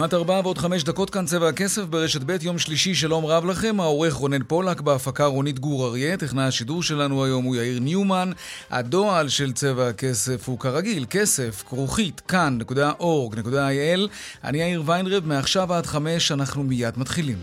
[0.00, 3.80] כמעט ארבעה ועוד חמש דקות כאן צבע הכסף ברשת ב' יום שלישי, שלום רב לכם,
[3.80, 8.32] העורך רונן פולק, בהפקה רונית גור אריה, טכנאי השידור שלנו היום הוא יאיר ניומן,
[8.70, 14.00] הדועל של צבע הכסף הוא כרגיל, כסף, כרוכית, כאן.org.il,
[14.44, 17.38] אני יאיר ויינרב, מעכשיו עד חמש אנחנו מיד מתחילים.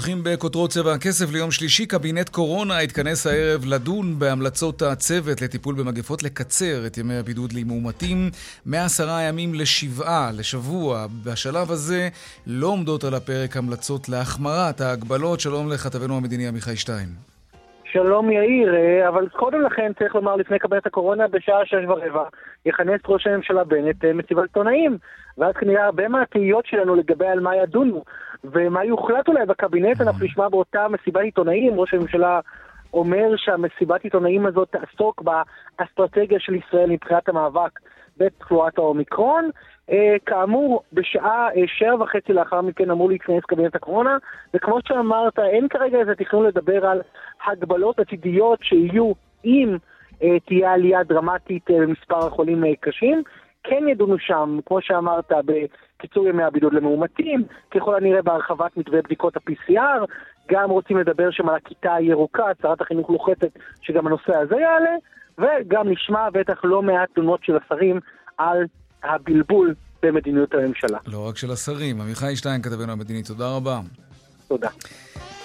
[0.00, 6.22] פותחים בכותרות צבע הכסף ליום שלישי, קבינט קורונה התכנס הערב לדון בהמלצות הצוות לטיפול במגפות
[6.22, 8.16] לקצר את ימי הבידוד למאומתים
[8.66, 11.06] מעשרה ימים לשבעה, לשבוע.
[11.24, 12.08] בשלב הזה
[12.46, 15.40] לא עומדות על הפרק המלצות להחמרת ההגבלות.
[15.40, 17.08] שלום לכתבנו המדיני עמיחי שטיין.
[17.92, 22.24] שלום יאיר, אה, אבל קודם לכן צריך לומר לפני קבינט הקורונה בשעה שש ורבע
[22.66, 24.98] יכנס ראש הממשלה בנט אה, מסיבת עיתונאים
[25.38, 28.04] ואז כנראה הרבה מהתהיות שלנו לגבי על מה ידונו
[28.44, 32.40] ומה יוחלט אולי בקבינט, אנחנו נשמע באותה מסיבת עיתונאים, ראש הממשלה
[32.94, 37.80] אומר שהמסיבת עיתונאים הזאת תעסוק באסטרטגיה של ישראל מבחינת המאבק
[38.16, 39.50] בתחלואת האומיקרון.
[39.90, 44.16] אה, כאמור, בשעה אה, שבע וחצי לאחר מכן אמור להתכנס קבינט הקורונה,
[44.54, 47.00] וכמו שאמרת, אין כרגע איזה תכנון לדבר על
[47.46, 49.12] הגבלות עתידיות שיהיו
[49.44, 49.76] אם
[50.22, 53.22] אה, תהיה עלייה דרמטית אה, במספר החולים אה, קשים.
[53.64, 60.04] כן ידונו שם, כמו שאמרת, בקיצור ימי הבידוד למאומתים, ככל הנראה בהרחבת מתווה בדיקות ה-PCR,
[60.50, 63.48] גם רוצים לדבר שם על הכיתה הירוקה, שרת החינוך לוחצת
[63.82, 64.96] שגם הנושא הזה יעלה,
[65.38, 68.00] וגם נשמע בטח לא מעט תלונות של השרים
[68.38, 68.64] על
[69.02, 70.98] הבלבול במדיניות הממשלה.
[71.06, 72.00] לא רק של השרים.
[72.00, 73.80] עמיחי שטיין, כתבנו המדיני, תודה רבה.
[74.48, 74.68] תודה.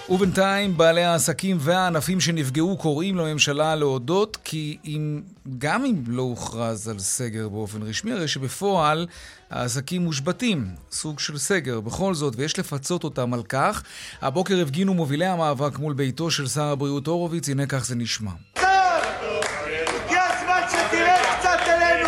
[0.08, 5.20] ובינתיים בעלי העסקים והענפים שנפגעו קוראים לממשלה להודות כי אם,
[5.58, 9.06] גם אם לא הוכרז על סגר באופן רשמי, הרי שבפועל
[9.50, 13.82] העסקים מושבתים, סוג של סגר בכל זאת, ויש לפצות אותם על כך.
[14.22, 18.30] הבוקר הפגינו מובילי המאבק מול ביתו של שר הבריאות הורוביץ, הנה כך זה נשמע.
[18.56, 22.06] הגיע הזמן שתראה קצת אלינו!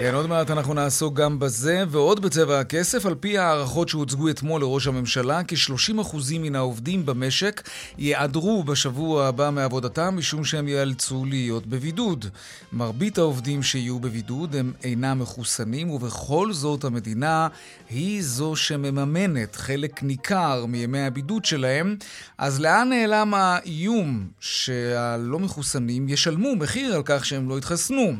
[0.00, 3.06] כן, עוד מעט אנחנו נעסוק גם בזה, ועוד בצבע הכסף.
[3.06, 10.16] על פי הערכות שהוצגו אתמול לראש הממשלה, כ-30% מן העובדים במשק ייעדרו בשבוע הבא מעבודתם,
[10.16, 12.26] משום שהם ייאלצו להיות בבידוד.
[12.72, 17.48] מרבית העובדים שיהיו בבידוד הם אינם מחוסנים, ובכל זאת המדינה
[17.90, 21.96] היא זו שמממנת חלק ניכר מימי הבידוד שלהם.
[22.38, 28.12] אז לאן נעלם האיום שהלא מחוסנים ישלמו מחיר על כך שהם לא יתחסנו?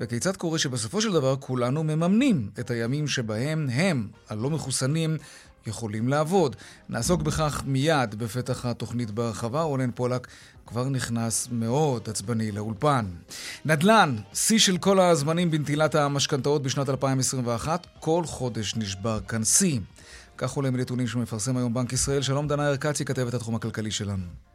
[0.00, 5.16] וכיצד קורה שבסופו של דבר כולנו מממנים את הימים שבהם הם, הלא מחוסנים,
[5.66, 6.56] יכולים לעבוד.
[6.88, 9.62] נעסוק בכך מיד בפתח התוכנית בהרחבה.
[9.62, 10.28] רונן פולק
[10.66, 13.06] כבר נכנס מאוד עצבני לאולפן.
[13.64, 19.80] נדל"ן, שיא של כל הזמנים בנטילת המשכנתאות בשנת 2021, כל חודש נשבר כאן שיא.
[20.38, 22.22] כך עולה מנתונים שמפרסם היום בנק ישראל.
[22.22, 24.47] שלום דנה ארקצי, כתבת התחום הכלכלי שלנו.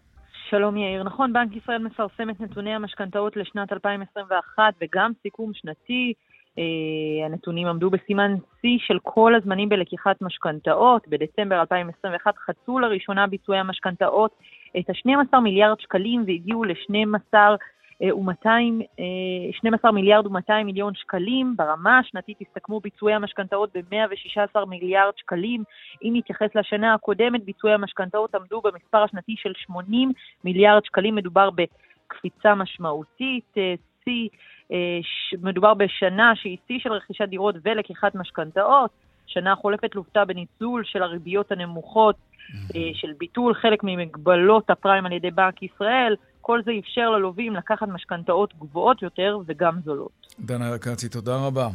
[0.56, 1.04] שלום יאיר.
[1.04, 6.14] נכון, בנק ישראל מפרסם את נתוני המשכנתאות לשנת 2021 וגם סיכום שנתי.
[6.56, 11.08] Uh, הנתונים עמדו בסימן שיא של כל הזמנים בלקיחת משכנתאות.
[11.08, 14.32] בדצמבר 2021 חצו לראשונה ביצועי המשכנתאות
[14.80, 17.34] את ה-12 מיליארד שקלים והגיעו ל-12
[18.12, 19.02] ו-200,
[19.52, 21.54] 12 מיליארד ו-200 מיליון שקלים.
[21.58, 25.64] ברמה השנתית הסתכמו ביצועי המשכנתאות ב-116 מיליארד שקלים.
[26.04, 30.12] אם נתייחס לשנה הקודמת, ביצועי המשכנתאות עמדו במספר השנתי של 80
[30.44, 31.16] מיליארד שקלים.
[31.16, 33.56] מדובר בקפיצה משמעותית,
[34.04, 34.30] שיא,
[35.42, 38.92] מדובר בשנה שהיא שיא של רכישת דירות ולקיחת משכנתאות.
[39.28, 42.16] שנה חולפת לוותה בניצול של הריביות הנמוכות,
[42.94, 46.16] של ביטול חלק ממגבלות הפריים על ידי בנק ישראל.
[46.44, 50.12] כל זה אפשר ללווים לקחת משכנתאות גבוהות יותר וגם זולות.
[50.40, 51.68] דנה ארקצי, תודה רבה.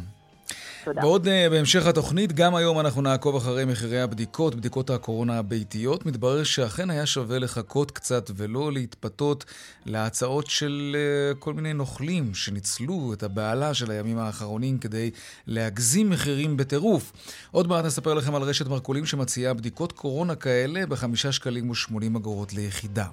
[0.85, 1.01] תודה.
[1.05, 6.05] ועוד uh, בהמשך התוכנית, גם היום אנחנו נעקוב אחרי מחירי הבדיקות, בדיקות הקורונה הביתיות.
[6.05, 9.45] מתברר שאכן היה שווה לחכות קצת ולא להתפתות
[9.85, 15.11] להצעות של uh, כל מיני נוכלים שניצלו את הבהלה של הימים האחרונים כדי
[15.47, 17.13] להגזים מחירים בטירוף.
[17.51, 22.53] עוד מעט נספר לכם על רשת מרכולים שמציעה בדיקות קורונה כאלה בחמישה שקלים ושמונים אגורות
[22.53, 23.05] ליחידה.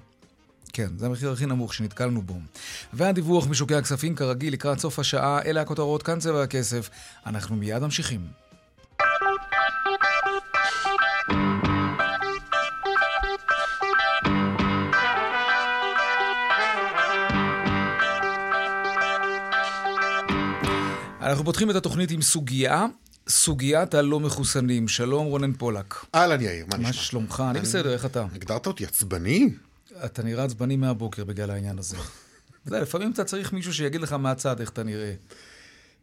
[0.72, 2.34] כן, זה המחיר הכי נמוך שנתקלנו בו.
[2.92, 6.90] והדיווח משוקי הכספים כרגיל לקראת סוף השעה, אלה הכותרות, כאן צבע הכסף.
[7.26, 8.20] אנחנו מיד ממשיכים.
[21.26, 22.86] אנחנו פותחים את התוכנית עם סוגיה,
[23.28, 24.88] סוגיית הלא מחוסנים.
[24.88, 25.94] שלום רונן פולק.
[26.14, 26.86] אהלן יאיר, מה נשמע?
[26.86, 27.44] מה שלומך?
[27.50, 28.26] אני בסדר, איך אתה?
[28.34, 29.50] הגדרת אותי עצבני?
[30.04, 31.96] אתה נראה עצבני מהבוקר בגלל העניין הזה.
[32.62, 35.14] אתה יודע, לפעמים אתה צריך מישהו שיגיד לך מהצד איך אתה נראה.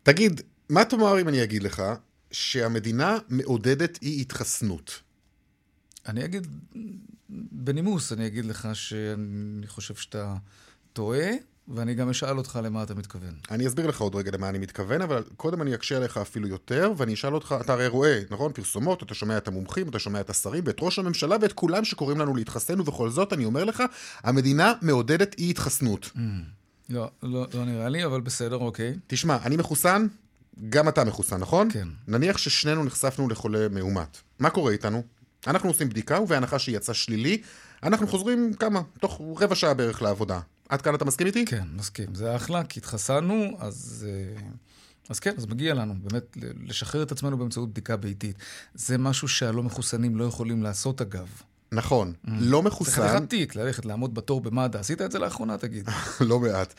[0.03, 1.83] תגיד, מה תאמר אם אני אגיד לך
[2.31, 5.01] שהמדינה מעודדת אי התחסנות?
[6.05, 6.47] אני אגיד,
[7.51, 10.35] בנימוס, אני אגיד לך שאני חושב שאתה
[10.93, 11.29] טועה,
[11.67, 13.33] ואני גם אשאל אותך למה אתה מתכוון.
[13.51, 16.91] אני אסביר לך עוד רגע למה אני מתכוון, אבל קודם אני אקשה עליך אפילו יותר,
[16.97, 18.51] ואני אשאל אותך, אתה הרי רואה, נכון?
[18.51, 22.19] פרסומות, אתה שומע את המומחים, אתה שומע את השרים, ואת ראש הממשלה, ואת כולם שקוראים
[22.19, 23.83] לנו להתחסן, ובכל זאת, אני אומר לך,
[24.23, 26.11] המדינה מעודדת אי התחסנות.
[26.15, 26.19] Mm.
[26.89, 28.95] לא, לא, לא נראה לי, אבל בסדר, אוקיי.
[29.07, 30.07] תשמע, אני מחוסן,
[30.69, 31.69] גם אתה מחוסן, נכון?
[31.71, 31.87] כן.
[32.07, 34.17] נניח ששנינו נחשפנו לחולה מאומת.
[34.39, 35.03] מה קורה איתנו?
[35.47, 37.41] אנחנו עושים בדיקה, ובהנחה שהיא יצאה שלילי,
[37.83, 38.81] אנחנו חוזרים כמה?
[38.99, 40.39] תוך רבע שעה בערך לעבודה.
[40.69, 41.45] עד כאן אתה מסכים איתי?
[41.45, 42.15] כן, מסכים.
[42.15, 44.07] זה אחלה, כי התחסנו, אז...
[44.09, 44.41] אה,
[45.09, 48.35] אז כן, אז מגיע לנו באמת לשחרר את עצמנו באמצעות בדיקה ביתית.
[48.73, 51.27] זה משהו שהלא מחוסנים לא יכולים לעשות, אגב.
[51.71, 52.29] נכון, mm.
[52.39, 52.91] לא מחוסן...
[52.91, 54.79] זה חתיכת תיק, ללכת לעמוד בתור במד"א.
[54.79, 55.89] עשית את זה לאחרונה, תגיד.
[56.29, 56.73] לא מעט.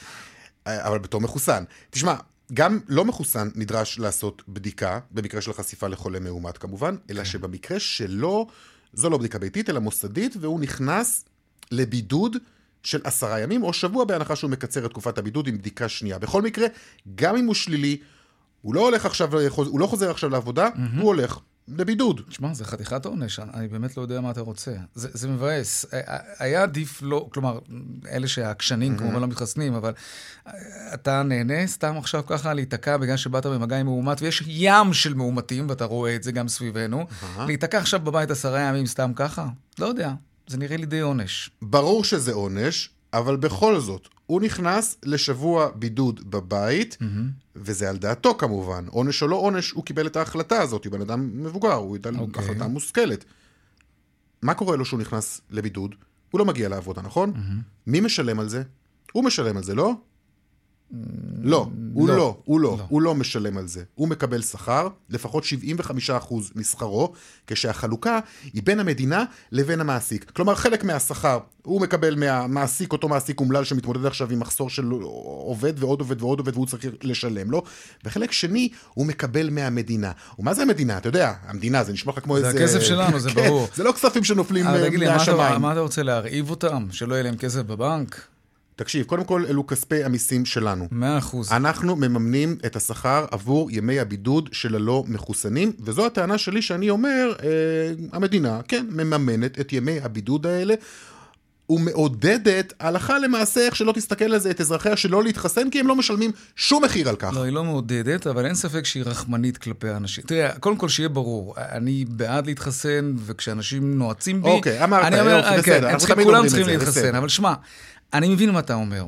[0.67, 1.65] אבל בתור מחוסן.
[1.91, 2.15] תשמע,
[2.53, 7.25] גם לא מחוסן נדרש לעשות בדיקה, במקרה של חשיפה לחולה מאומת כמובן, אלא כן.
[7.25, 8.47] שבמקרה שלו,
[8.93, 11.25] זו לא בדיקה ביתית, אלא מוסדית, והוא נכנס
[11.71, 12.37] לבידוד
[12.85, 16.19] של עשרה ימים, או שבוע בהנחה שהוא מקצר את תקופת הבידוד עם בדיקה שנייה.
[16.19, 16.67] בכל מקרה,
[17.15, 17.97] גם אם הוא שלילי,
[18.63, 21.01] הוא לא הולך עכשיו, הוא לא חוזר עכשיו לעבודה, mm-hmm.
[21.01, 21.39] הוא הולך
[21.69, 22.21] לבידוד.
[22.29, 24.73] תשמע, זה חתיכת עונש, אני באמת לא יודע מה אתה רוצה.
[24.95, 25.85] זה, זה מבאס.
[26.39, 27.59] היה עדיף לא, כלומר,
[28.11, 28.99] אלה שהעקשנים mm-hmm.
[28.99, 29.93] כמובן לא מתחסנים, אבל
[30.95, 35.69] אתה נהנה סתם עכשיו ככה להיתקע בגלל שבאת במגע עם מאומת, ויש ים של מאומתים,
[35.69, 37.41] ואתה רואה את זה גם סביבנו, mm-hmm.
[37.47, 39.49] להיתקע עכשיו בבית עשרה ימים סתם ככה?
[39.79, 40.13] לא יודע.
[40.47, 41.51] זה נראה לי די עונש.
[41.63, 47.05] ברור שזה עונש, אבל בכל זאת, הוא נכנס לשבוע בידוד בבית, mm-hmm.
[47.57, 48.87] וזה על דעתו כמובן.
[48.91, 52.17] עונש או לא עונש, הוא קיבל את ההחלטה הזאת, הוא בן אדם מבוגר, הוא ייתן
[52.17, 52.21] okay.
[52.21, 52.45] אוקיי.
[52.45, 53.25] החלטה מושכלת.
[54.43, 55.95] מה קורה לו שהוא נכנס לבידוד?
[56.31, 57.33] הוא לא מגיע לעבודה, נכון?
[57.35, 57.63] Mm-hmm.
[57.87, 58.63] מי משלם על זה?
[59.13, 59.95] הוא משלם על זה, לא?
[61.43, 63.83] לא, הוא לא, לא הוא לא, לא, הוא לא משלם על זה.
[63.95, 65.45] הוא מקבל שכר, לפחות
[66.25, 67.13] 75% משכרו,
[67.47, 68.19] כשהחלוקה
[68.53, 70.31] היא בין המדינה לבין המעסיק.
[70.31, 75.73] כלומר, חלק מהשכר הוא מקבל מהמעסיק, אותו מעסיק אומלל שמתמודד עכשיו עם מחסור של עובד
[75.77, 77.63] ועוד עובד ועוד עובד והוא צריך לשלם לו,
[78.05, 80.13] וחלק שני הוא מקבל מהמדינה.
[80.39, 80.99] ומה זה המדינה?
[80.99, 82.59] אתה יודע, המדינה זה נשמע לך כמו זה איזה...
[82.59, 83.69] זה הכסף שלנו, זה כן, ברור.
[83.75, 85.61] זה לא כספים שנופלים מהשמיים.
[85.61, 86.87] מה אתה רוצה להרעיב אותם?
[86.91, 88.34] שלא יהיה להם כסף בבנק?
[88.77, 90.89] תקשיב, קודם כל אלו כספי המיסים שלנו.
[90.91, 91.53] מאה אחוז.
[91.53, 97.33] אנחנו מממנים את השכר עבור ימי הבידוד של הלא מחוסנים, וזו הטענה שלי שאני אומר,
[97.43, 97.49] אה,
[98.13, 100.75] המדינה, כן, מממנת את ימי הבידוד האלה.
[101.71, 105.97] ומעודדת הלכה למעשה, איך שלא תסתכל על זה, את אזרחיה שלא להתחסן, כי הם לא
[105.97, 107.33] משלמים שום מחיר על כך.
[107.35, 110.25] לא, היא לא מעודדת, אבל אין ספק שהיא רחמנית כלפי האנשים.
[110.27, 114.49] תראה, קודם כל שיהיה ברור, אני בעד להתחסן, וכשאנשים נועצים בי...
[114.49, 117.29] אוקיי, אמרת, אני אומר, יופי, בסדר, אנחנו תמיד אומרים את זה, כולם צריכים להתחסן, אבל
[117.29, 117.55] שמע,
[118.15, 119.05] אני מבין מה אתה אומר.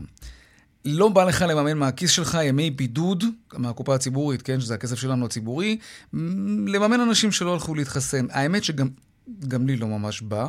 [0.84, 5.78] לא בא לך לממן מהכיס שלך ימי בידוד, מהקופה הציבורית, כן, שזה הכסף שלנו הציבורי,
[6.66, 8.26] לממן אנשים שלא הלכו להתחסן.
[8.30, 8.88] האמת שגם
[9.48, 10.46] גם לי לא ממש בא.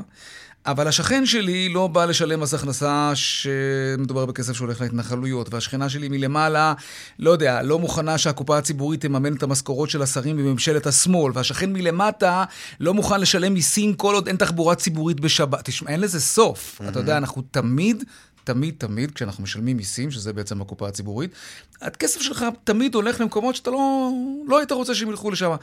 [0.65, 6.73] אבל השכן שלי לא בא לשלם מס הכנסה שמדובר בכסף שהולך להתנחלויות, והשכנה שלי מלמעלה,
[7.19, 12.43] לא יודע, לא מוכנה שהקופה הציבורית תממן את המשכורות של השרים בממשלת השמאל, והשכן מלמטה
[12.79, 15.65] לא מוכן לשלם מיסים כל עוד אין תחבורה ציבורית בשבת.
[15.65, 16.81] תשמע, אין לזה סוף.
[16.81, 16.89] Mm-hmm.
[16.89, 18.03] אתה יודע, אנחנו תמיד
[18.47, 21.31] תמיד, תמיד, כשאנחנו משלמים מיסים, שזה בעצם הקופה הציבורית,
[21.81, 24.09] הכסף שלך תמיד הולך למקומות שאתה לא,
[24.47, 25.55] לא היית רוצה שהם ילכו לשם.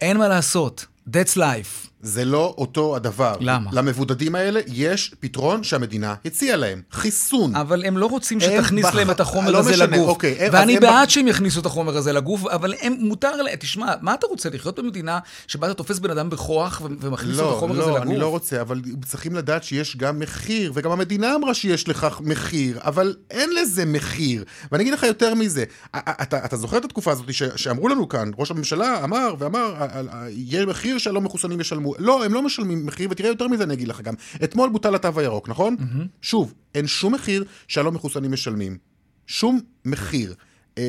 [0.00, 0.86] אין מה לעשות.
[1.08, 1.88] That's life.
[2.04, 3.34] זה לא אותו הדבר.
[3.40, 3.70] למה?
[3.72, 7.54] למבודדים האלה יש פתרון שהמדינה הציעה להם, חיסון.
[7.54, 10.08] אבל הם לא רוצים שתכניס בח- להם את החומר לא הזה משנה, לגוף.
[10.08, 13.92] אוקיי, ואני בעד בח- שהם יכניסו את החומר הזה לגוף, אבל הם, מותר להם, תשמע,
[14.00, 17.56] מה אתה רוצה, לחיות במדינה שבה אתה תופס בן אדם בכוח ומכניס לו את לא,
[17.56, 18.02] החומר הזה לא, לגוף?
[18.02, 22.78] אני לא רוצה, אבל צריכים לדעת שיש גם מחיר, וגם המדינה אמרה שיש לכך מחיר,
[22.82, 24.44] אבל אין לזה מחיר.
[24.72, 25.64] ואני אגיד לך יותר מזה,
[25.96, 29.84] אתה, אתה זוכר את התקופה הזאת ש, שאמרו לנו כאן, ראש הממשלה אמר ואמר, "ה-
[29.84, 31.94] ה- ה- יהיה מחיר שהלא מחוסנים ישלמו.
[31.98, 34.14] לא, הם לא משלמים מחיר, ותראה יותר מזה אני אגיד לך גם.
[34.44, 35.76] אתמול בוטל התו הירוק, נכון?
[36.22, 38.78] שוב, אין שום מחיר שהלא מחוסנים משלמים.
[39.26, 40.34] שום מחיר.
[40.78, 40.82] אמ,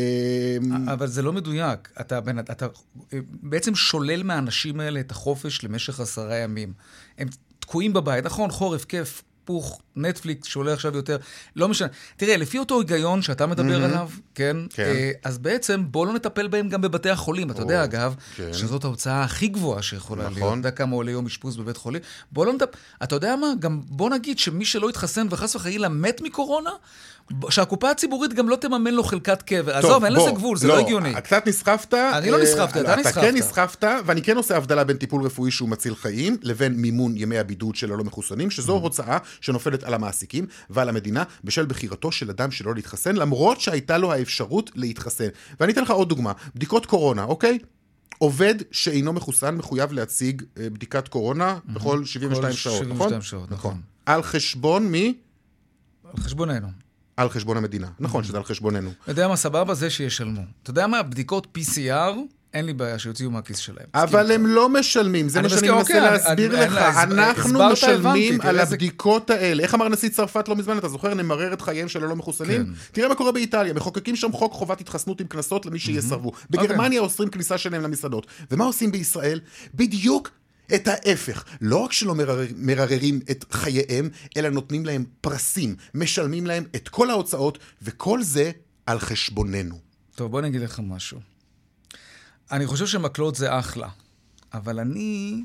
[0.88, 1.90] אבל זה לא מדויק.
[2.02, 2.20] אתה,
[2.52, 2.66] אתה
[3.14, 6.74] אה, בעצם שולל מהאנשים האלה את החופש למשך עשרה ימים.
[7.18, 7.28] הם
[7.60, 11.18] תקועים בבית, נכון, חורף, כיף, פוך, נטפליקס שעולה עכשיו יותר,
[11.56, 11.88] לא משנה.
[12.18, 14.58] תראה, לפי אותו היגיון שאתה מדבר עליו, כן?
[14.70, 14.84] כן.
[14.84, 17.52] אה, אז בעצם בוא לא נטפל בהם גם בבתי החולים.
[17.52, 18.54] אתה יודע, אגב, כן.
[18.54, 20.38] שזאת ההוצאה הכי גבוהה שיכולה להיות.
[20.38, 20.60] נכון.
[20.60, 22.02] אתה יודע כמה עולה יום אשפוז בבית חולים?
[22.32, 22.78] בוא לא נטפל...
[23.04, 23.48] אתה יודע מה?
[23.60, 26.72] גם בוא נגיד שמי שלא התחסן וחס וחלילה מת מקורונה,
[27.50, 29.78] שהקופה הציבורית גם לא תממן לו חלקת קבר.
[29.78, 31.14] עזוב, אין לזה גבול, זה לא הגיוני.
[31.16, 31.94] קצת נסחפת.
[31.94, 33.18] אני לא אה, נסחפתי, אתה נסחפת.
[33.18, 37.14] אתה כן נסחפת, ואני כן עושה הבדלה בין טיפול רפואי שהוא מציל חיים, לבין מימון
[37.18, 38.82] ימי הבידוד של הלא מחוסנים, שזו Mm-hmm.
[38.82, 44.14] הוצאה שנופלת על המעסיקים ועל המדינה בשל בחירתו של אדם שלא להתחסן, למרות שהייתה לו
[44.14, 45.28] האפשרות להתחסן.
[45.60, 47.58] ואני אתן לך עוד דוגמה, בדיקות קורונה, אוקיי?
[48.18, 53.22] עובד שאינו מחוסן מחויב להציג אה, בדיקת קורונה בכל 72 כל שעות, 72 נכון?
[53.22, 53.82] שעות, נכון.
[54.06, 55.14] על חשבון מי?
[56.04, 56.83] על חשבוננו.
[57.18, 57.88] על חשבון המדינה.
[57.88, 58.04] Mm-hmm.
[58.04, 58.92] נכון שזה על חשבוננו.
[59.04, 59.74] אתה יודע מה סבבה?
[59.74, 60.42] זה שישלמו.
[60.64, 61.04] אתה יודע מה?
[61.04, 62.18] בדיקות PCR,
[62.54, 63.86] אין לי בעיה שיוציאו מהכיס שלהם.
[63.94, 66.78] אבל הם לא משלמים, זה מה שאני מנסה אוקיי, להסביר לך.
[66.78, 69.64] אנחנו משלמים על הבדיקות האלה.
[69.64, 71.14] איך אמר נשיא צרפת לא מזמן, אתה זוכר?
[71.14, 72.66] נמרר את חייהם של הלא מחוסנים?
[72.66, 72.72] כן.
[72.92, 76.32] תראה מה קורה באיטליה, מחוקקים שם חוק חובת התחסנות עם קנסות למי שיסרבו.
[76.50, 78.28] בגרמניה אוסרים כניסה שלהם למסעדות.
[78.52, 79.40] ומה עושים בישראל?
[79.74, 80.30] בדיוק
[80.76, 81.44] את ההפך.
[81.62, 87.10] לא רק שלא מרר, מרררים את חייהם, אלא נותנים להם פרסים, משלמים להם את כל
[87.10, 88.52] ההוצאות, וכל זה
[88.86, 89.80] על חשבוננו.
[90.16, 91.20] טוב, בוא אני אגיד לך משהו.
[92.52, 93.90] אני חושב שמקלות זה אחלה,
[94.54, 95.44] אבל אני,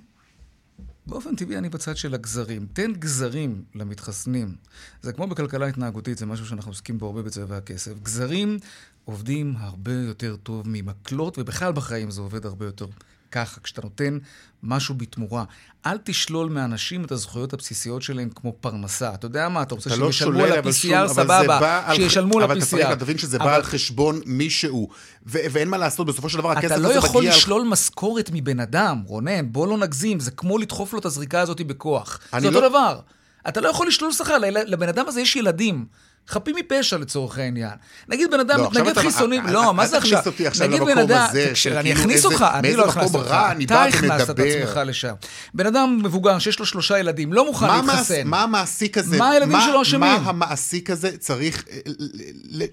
[1.06, 2.66] באופן טבעי אני בצד של הגזרים.
[2.73, 4.56] תן גזרים למתחסנים.
[5.02, 7.92] זה כמו בכלכלה התנהגותית, זה משהו שאנחנו עוסקים בו הרבה בצבע הכסף.
[8.02, 8.58] גזרים
[9.04, 12.87] עובדים הרבה יותר טוב ממקלות, ובכלל בחיים זה עובד הרבה יותר
[13.32, 14.18] ככה, כשאתה נותן
[14.62, 15.44] משהו בתמורה.
[15.87, 19.14] אל תשלול מאנשים את הזכויות הבסיסיות שלהם כמו פרנסה.
[19.14, 22.44] אתה יודע מה, אתה רוצה אתה לא ישלמו שולל, על ה-PCR, סבבה, בא על- שישלמו
[22.44, 22.88] אבל אתה צריך.
[22.88, 24.88] להבין שזה בא על חשבון מישהו,
[25.26, 26.99] ו- ואין מה לעשות, בסופו של דבר הכסף אתה הזה לא מגיע...
[27.08, 31.04] יכול על- לשלול משכורת מבן אדם, רונן, בוא לא נגזים, זה כמו לדחוף לו את
[31.04, 32.20] הזריקה הזאת בכוח.
[32.40, 33.00] זה אותו לא- דבר.
[33.49, 35.87] אתה לא יכול לשלול שכר, לבן אדם הזה יש ילדים.
[36.28, 37.70] חפים מפשע לצורך העניין.
[38.08, 40.18] נגיד בן אדם, לא, נגיד חיסונים, אל- לא, אל מה זה עכשיו?
[40.18, 43.18] תכניס אותי עכשיו נגיד למקום בן אדם, של אני כאילו אכניס אותך, אני לא הכנסתי
[43.18, 43.37] אותך.
[43.64, 44.38] אתה הכנסת את.
[44.38, 45.14] עצמך לשם.
[45.54, 48.26] בן אדם מבוגר שיש לו שלושה ילדים, לא מוכן להתחסן.
[48.26, 50.00] מה המעסיק הזה, מה הילדים שלו אשמים?
[50.00, 51.78] מה המעסיק הזה צריך, אה,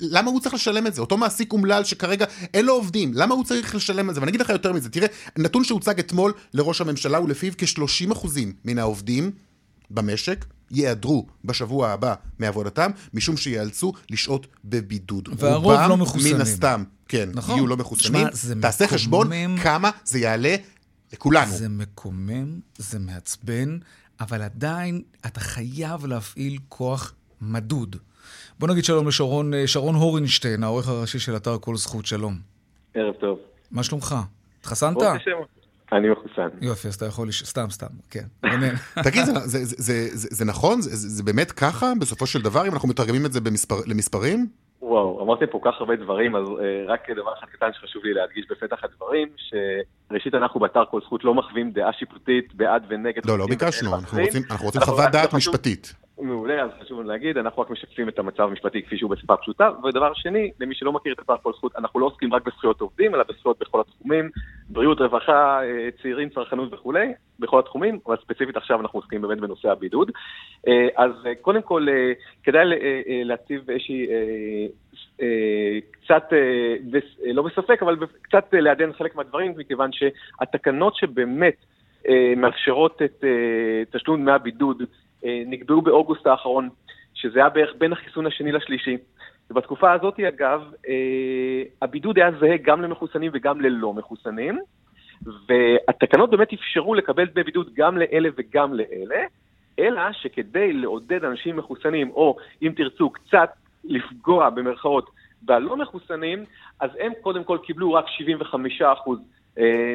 [0.02, 1.02] למה הוא צריך לשלם את זה?
[1.02, 4.22] אותו מעסיק אומלל שכרגע אין לו עובדים, למה הוא צריך לשלם את זה?
[4.22, 5.08] ואני אגיד לך יותר מזה, תראה,
[5.38, 8.28] נתון שהוצג אתמול לראש הממשלה ולפיו כ-30%
[8.66, 9.32] מן העובדים
[9.92, 15.30] במשק ייעדרו בשבוע הבא מעבודתם, משום שיאלצו לשהות בבידוד.
[15.38, 16.36] והרוב רובם, לא מחוסנים.
[16.36, 17.56] מן הסתם, כן, נכון.
[17.56, 18.28] יהיו לא מחוסנים.
[18.28, 19.58] תשמע, זה תעשה חשבון מקומם.
[19.58, 20.56] כמה זה יעלה
[21.14, 21.52] לכולנו.
[21.52, 23.78] זה מקומם, זה מעצבן,
[24.20, 27.96] אבל עדיין אתה חייב להפעיל כוח מדוד.
[28.60, 32.40] בוא נגיד שלום לשרון אה, שרון הורנשטיין, העורך הראשי של אתר כל זכות שלום.
[32.94, 33.40] ערב טוב.
[33.72, 34.16] מה שלומך?
[34.60, 34.94] התחסנת?
[34.94, 35.32] ברוך השם.
[35.96, 36.48] אני מחוסן.
[36.62, 37.44] יופי, אז אתה יכול לש...
[37.44, 38.26] סתם, סתם, כן.
[39.06, 40.82] תגיד, זה, זה, זה, זה, זה, זה נכון?
[40.82, 43.40] זה, באמת ככה, בסופו של דבר, אם אנחנו מתרגמים את זה
[43.88, 44.48] למספרים?
[44.82, 48.14] וואו, אמרתם פה כל כך הרבה דברים, אז אה, רק דבר אחד קטן שחשוב לי
[48.14, 53.26] להדגיש בפתח הדברים, שראשית אנחנו באתר כל זכות לא מחווים דעה שיפוטית בעד ונגד.
[53.26, 54.20] לא, לא ביקשנו, אנחנו.
[54.22, 55.94] רוצים, אנחנו רוצים אנחנו חוות דעת חשוב- משפטית.
[56.20, 59.70] מעולה, אז חשוב להגיד, אנחנו רק משקפים את המצב המשפטי כפי שהוא בשפה פשוטה.
[59.84, 63.16] ודבר שני, למי שלא מכיר את אתר כל זכות, אנחנו לא עוסקים רק בזכויות עובדים,
[63.16, 64.30] אלא בזכויות בכל התחומים,
[64.70, 69.70] בריאות, רווחה, אה, צעירים, צרכנות וכולי, בכל התחומים, אבל ספציפית עכשיו אנחנו עוסקים באמת בנושא
[69.72, 70.12] הבידוד.
[70.68, 71.88] אה, אז אה, קודם כל,
[72.44, 72.66] כדאי
[73.24, 74.08] להציב איזושהי...
[75.92, 76.24] קצת,
[77.26, 81.56] לא בספק, אבל קצת לעדן חלק מהדברים, מכיוון שהתקנות שבאמת
[82.38, 83.24] מאפשרות את
[83.92, 84.84] תשלום דמי הבידוד
[85.46, 86.70] נקבעו באוגוסט האחרון,
[87.14, 88.98] שזה היה בערך בין החיסון השני לשלישי.
[89.50, 94.60] ובתקופה הזאת, אגב, אה, הבידוד היה זהה גם למחוסנים וגם ללא מחוסנים,
[95.48, 99.24] והתקנות באמת אפשרו לקבל דמי בידוד גם לאלה וגם לאלה,
[99.80, 103.50] אלא שכדי לעודד אנשים מחוסנים, או אם תרצו, קצת
[103.84, 105.10] לפגוע במרכאות
[105.42, 106.44] בלא מחוסנים,
[106.80, 109.14] אז הם קודם כל קיבלו רק 75% אה,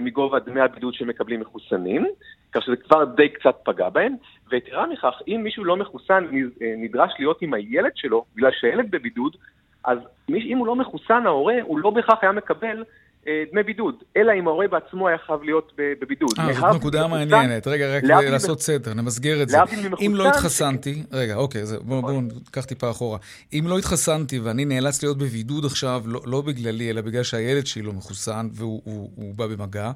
[0.02, 2.07] מגובה דמי הבידוד שמקבלים מחוסנים,
[2.52, 4.14] כך שזה כבר די קצת פגע בהם,
[4.50, 9.37] ויתרה מכך, אם מישהו לא מחוסן אה, נדרש להיות עם הילד שלו, בגלל שהילד בבידוד,
[9.85, 9.99] אז
[10.29, 12.85] אם הוא לא מחוסן, ההורה, הוא לא בהכרח היה מקבל אה,
[13.27, 16.31] דמי בידוד, אלא אם ההורה בעצמו היה חייב להיות בבידוד.
[16.39, 17.67] אה, זאת נקודה מעניינת.
[17.67, 19.59] רגע, רק לעשות סדר, נמסגר את זה.
[20.07, 23.19] אם לא התחסנתי, רגע, אוקיי, בואו ניקח טיפה אחורה.
[23.53, 27.83] אם לא התחסנתי ואני נאלץ להיות בבידוד עכשיו, לא, לא בגללי, אלא בגלל שהילד שלי
[27.83, 29.93] לא מחוסן והוא בא במגע,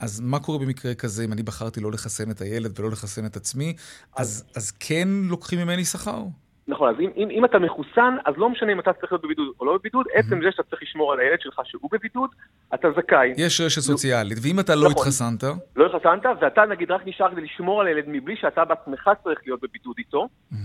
[0.00, 3.36] אז מה קורה במקרה כזה אם אני בחרתי לא לחסן את הילד ולא לחסן את
[3.36, 3.76] עצמי?
[4.16, 6.22] אז כן לוקחים ממני שכר?
[6.68, 9.48] נכון, אז אם, אם, אם אתה מחוסן, אז לא משנה אם אתה צריך להיות בבידוד
[9.60, 10.18] או לא בבידוד, mm-hmm.
[10.18, 12.30] עצם זה שאתה צריך לשמור על הילד שלך שהוא בבידוד,
[12.74, 13.32] אתה זכאי.
[13.36, 15.44] יש רשת סוציאלית, ואם אתה לא נכון, התחסנת?
[15.76, 19.60] לא התחסנת, ואתה נגיד רק נשאר כדי לשמור על הילד מבלי שאתה בעצמך צריך להיות
[19.60, 20.56] בבידוד איתו, mm-hmm.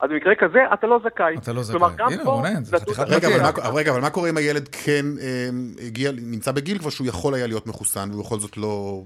[0.00, 1.34] אז במקרה כזה אתה לא זכאי.
[1.36, 1.78] אתה לא זכאי.
[1.78, 2.30] כלומר, גם הנה, פה...
[2.30, 5.48] רונן, זה חתיכת רגע, אבל מה, רגע, אבל מה קורה אם הילד כן אה,
[5.86, 9.02] הגיע, נמצא בגיל כבר שהוא יכול היה להיות מחוסן, ובכל זאת לא...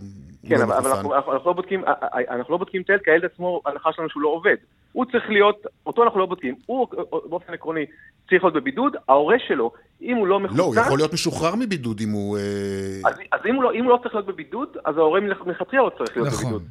[0.49, 3.03] כן, לא אבל, אבל אנחנו, אנחנו, לא בודקים, אה, אה, אנחנו לא בודקים את הילד,
[3.03, 4.57] כי הילד עצמו, ההנחה שלנו שהוא לא עובד.
[4.93, 7.87] הוא צריך להיות, אותו אנחנו לא בודקים, הוא באופן עקרוני
[8.29, 10.59] צריך להיות בבידוד, ההורה שלו, אם הוא לא מחוסן...
[10.59, 12.39] לא, הוא יכול להיות משוחרר מבידוד אם הוא...
[13.05, 15.91] אז, אז אם, הוא לא, אם הוא לא צריך להיות בבידוד, אז ההורה מלכתחילה לא
[15.99, 16.45] צריך להיות נכון.
[16.45, 16.63] בבידוד.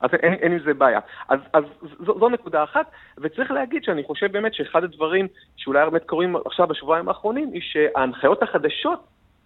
[0.00, 1.00] אז אין, אין עם זה בעיה.
[1.28, 1.64] אז, אז
[2.06, 6.66] זו, זו נקודה אחת, וצריך להגיד שאני חושב באמת שאחד הדברים שאולי באמת קורים עכשיו
[6.66, 9.00] בשבועיים האחרונים, היא שההנחיות החדשות,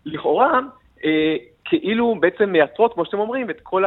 [0.05, 0.61] לכאורה,
[1.05, 3.85] אה, כאילו בעצם מייתרות, כמו שאתם אומרים, את כל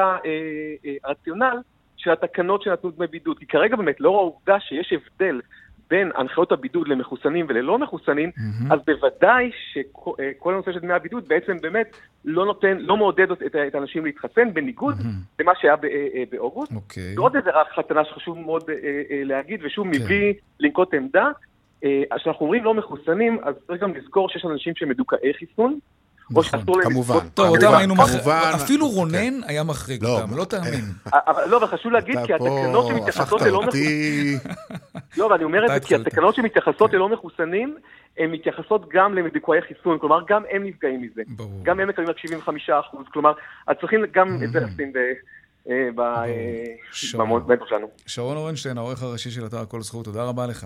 [1.04, 1.60] הרציונל אה, אה,
[2.04, 3.40] של התקנות שנתנו דמי בידוד.
[3.40, 5.42] כי כרגע באמת, לאור העובדה שיש הבדל
[5.90, 8.74] בין הנחיות הבידוד למחוסנים וללא מחוסנים, mm-hmm.
[8.74, 13.76] אז בוודאי שכל הנושא של דמי הבידוד בעצם באמת לא נותן, לא מעודד את, את
[13.76, 15.40] האנשים להתחסן, בניגוד mm-hmm.
[15.40, 16.72] למה שהיה אה, אה, באוגוסט.
[16.72, 16.76] Okay.
[16.76, 17.14] אוקיי.
[17.18, 19.98] ועוד איזה רק חתנה שחשוב מאוד אה, להגיד, ושוב okay.
[19.98, 20.04] כן.
[20.04, 21.28] מבלי לנקוט עמדה,
[22.16, 25.80] כשאנחנו אומרים לא מחוסנים, אז צריך גם לזכור שיש אנשים שהם מדוכאי חיסון,
[26.36, 26.90] או שאסור להם...
[26.90, 27.20] כמובן.
[27.34, 28.32] טוב, אותם היינו מחריגים.
[28.56, 30.10] אפילו רונן היה מחריג לא.
[30.10, 30.86] אותם, לא תאמין.
[31.46, 34.38] לא, אבל חשוב להגיד, כי התקנות שמתייחסות ללא מחוסנים...
[35.18, 37.78] לא, אבל אני אומר את זה, כי התקנות שמתייחסות ללא מחוסנים,
[38.18, 41.22] הן מתייחסות גם למדוכאי חיסון, כלומר, גם הם נפגעים מזה.
[41.64, 43.32] גם הם מקבלים רק 75 אחוז, כלומר,
[43.68, 44.92] אז צריכים גם את זה לשים
[45.70, 45.90] אה,
[47.18, 47.88] במטר שלנו.
[48.06, 50.66] שרון אורנשטיין, העורך הראשי של אתר כל זכות, תודה רבה לך.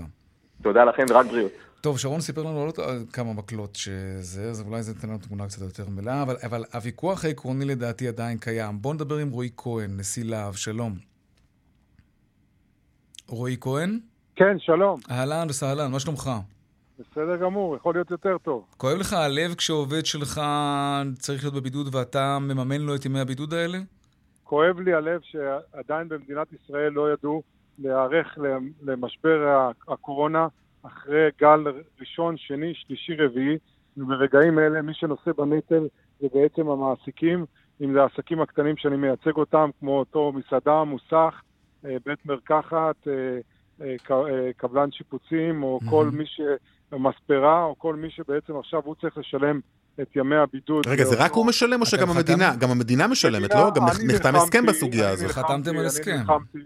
[0.65, 1.51] תודה לכם ורק בריאות.
[1.81, 2.79] טוב, שרון סיפר לנו עוד
[3.13, 7.25] כמה מקלות שזה, אז אולי זה ייתן לנו תמונה קצת יותר מלאה, אבל, אבל הוויכוח
[7.25, 8.81] העקרוני לדעתי עדיין קיים.
[8.81, 10.93] בואו נדבר עם רועי כהן, נשיא להב, שלום.
[13.27, 13.99] רועי כהן?
[14.35, 14.99] כן, שלום.
[15.11, 16.31] אהלן וסהלן, מה שלומך?
[16.99, 18.65] בסדר גמור, יכול להיות יותר טוב.
[18.77, 20.41] כואב לך הלב כשעובד שלך
[21.19, 23.77] צריך להיות בבידוד ואתה מממן לו את ימי הבידוד האלה?
[24.43, 27.41] כואב לי הלב שעדיין במדינת ישראל לא ידעו
[27.79, 28.37] להיערך
[28.81, 30.47] למשבר הקורונה
[30.83, 31.63] אחרי גל
[31.99, 33.57] ראשון, שני, שלישי, רביעי,
[33.97, 35.87] וברגעים אלה מי שנושא בנטל
[36.19, 37.45] זה בעצם המעסיקים,
[37.81, 41.41] אם זה העסקים הקטנים שאני מייצג אותם, כמו אותו מסעדה, מוסך,
[41.85, 43.39] אה, בית מרקחת, אה,
[43.81, 45.89] אה, קבלן שיפוצים, או mm-hmm.
[45.89, 46.41] כל מי ש...
[46.99, 49.59] מספרה, או כל מי שבעצם עכשיו הוא צריך לשלם
[50.01, 50.87] את ימי הבידוד.
[50.87, 52.55] רגע, זה רק הוא משלם או שגם המדינה?
[52.59, 53.71] גם המדינה משלמת, לא?
[53.75, 55.31] גם נחתם הסכם בסוגיה הזאת.
[55.31, 56.17] חתמתם על הסכם.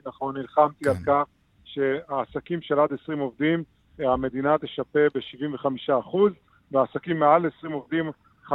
[0.06, 1.02] נכון, נלחמתי על כן.
[1.06, 1.24] כך
[1.64, 3.64] שהעסקים של עד 20 עובדים
[4.00, 6.18] המדינה תשפה ב-75%,
[6.72, 8.12] והעסקים מעל 20 עובדים
[8.48, 8.52] 50%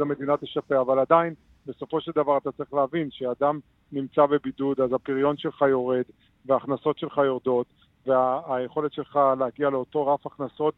[0.00, 1.34] המדינה תשפה, אבל עדיין,
[1.66, 3.58] בסופו של דבר אתה צריך להבין שאדם
[3.92, 6.04] נמצא בבידוד, אז הפריון שלך יורד,
[6.46, 7.66] וההכנסות שלך יורדות,
[8.06, 10.74] והיכולת שלך להגיע לאותו רף הכנסות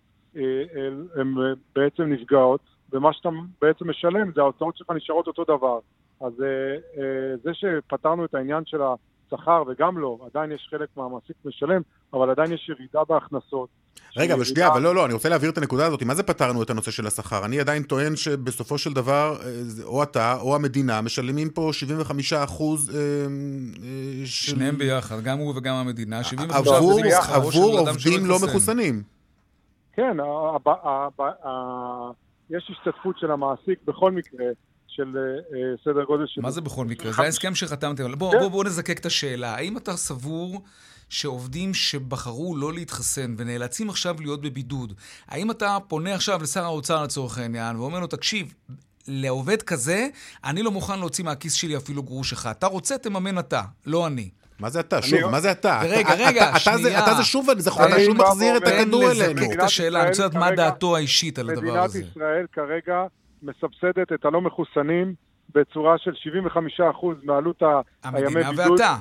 [1.16, 1.34] הן
[1.74, 2.60] בעצם נפגעות,
[2.92, 3.28] ומה שאתה
[3.60, 5.78] בעצם משלם זה ההוצאות שלך נשארות אותו דבר.
[6.20, 6.32] אז
[7.44, 12.52] זה שפתרנו את העניין של השכר, וגם לא, עדיין יש חלק מהמעסיק משלם, אבל עדיין
[12.52, 13.68] יש ירידה בהכנסות.
[14.16, 16.02] רגע, אבל שנייה, אבל לא, לא, אני רוצה להבהיר את הנקודה הזאת.
[16.02, 17.44] מה זה פתרנו את הנושא של השכר?
[17.44, 19.50] אני עדיין טוען שבסופו של דבר, אה,
[19.84, 24.56] או אתה או המדינה משלמים פה 75 אחוז אה, אה, של...
[24.56, 29.02] שניהם ביחד, גם הוא וגם המדינה, 75 אחוז משכרו של אדם עובדים לא מחוסנים.
[29.92, 30.16] כן,
[32.50, 34.44] יש השתתפות של המעסיק בכל מקרה.
[34.88, 35.16] של
[35.84, 36.40] סדר גודל של...
[36.40, 37.12] מה זה בכל מקרה?
[37.12, 38.18] זה ההסכם שחתמתם.
[38.18, 39.54] בואו בוא נזקק את השאלה.
[39.54, 40.62] האם אתה סבור
[41.08, 44.92] שעובדים שבחרו לא להתחסן ונאלצים עכשיו להיות בבידוד,
[45.28, 48.54] האם אתה פונה עכשיו לשר האוצר לצורך העניין ואומר לו, תקשיב,
[49.08, 50.08] לעובד כזה,
[50.44, 52.50] אני לא מוכן להוציא מהכיס שלי אפילו גרוש אחד.
[52.50, 54.30] אתה רוצה, תממן אתה, לא אני.
[54.60, 55.02] מה זה אתה?
[55.02, 55.80] שוב, מה זה אתה?
[55.84, 57.04] רגע, רגע, שנייה.
[57.04, 59.40] אתה זה שוב, אתה שוב מחזיר את הכדור אלינו.
[59.40, 61.98] לזקק את השאלה, אני רוצה לדעת מה דעתו האישית על הדבר הזה.
[61.98, 63.04] מדינת ישראל כרגע
[63.42, 65.14] מסבסדת את הלא מחוסנים
[65.54, 67.62] בצורה של 75% מעלות
[68.04, 68.46] הימי בידוד.
[68.46, 68.96] המדינה ואתה.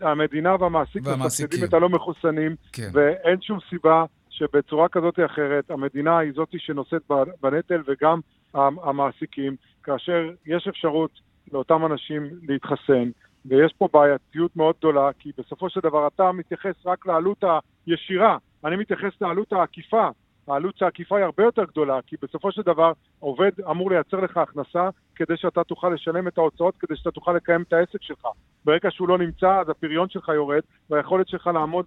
[0.00, 2.90] המדינה והמעסיק מסבסדים את הלא מחוסנים, כן.
[2.92, 7.02] ואין שום סיבה שבצורה כזאת או אחרת המדינה היא זאת שנושאת
[7.42, 8.20] בנטל וגם
[8.54, 11.10] המעסיקים, כאשר יש אפשרות
[11.52, 13.10] לאותם אנשים להתחסן,
[13.46, 17.44] ויש פה בעייתיות מאוד גדולה, כי בסופו של דבר אתה מתייחס רק לעלות
[17.86, 20.08] הישירה, אני מתייחס לעלות העקיפה.
[20.48, 24.88] העלות העקיפה היא הרבה יותר גדולה, כי בסופו של דבר עובד אמור לייצר לך הכנסה
[25.14, 28.26] כדי שאתה תוכל לשלם את ההוצאות, כדי שאתה תוכל לקיים את העסק שלך.
[28.64, 31.86] ברגע שהוא לא נמצא, אז הפריון שלך יורד, והיכולת שלך לעמוד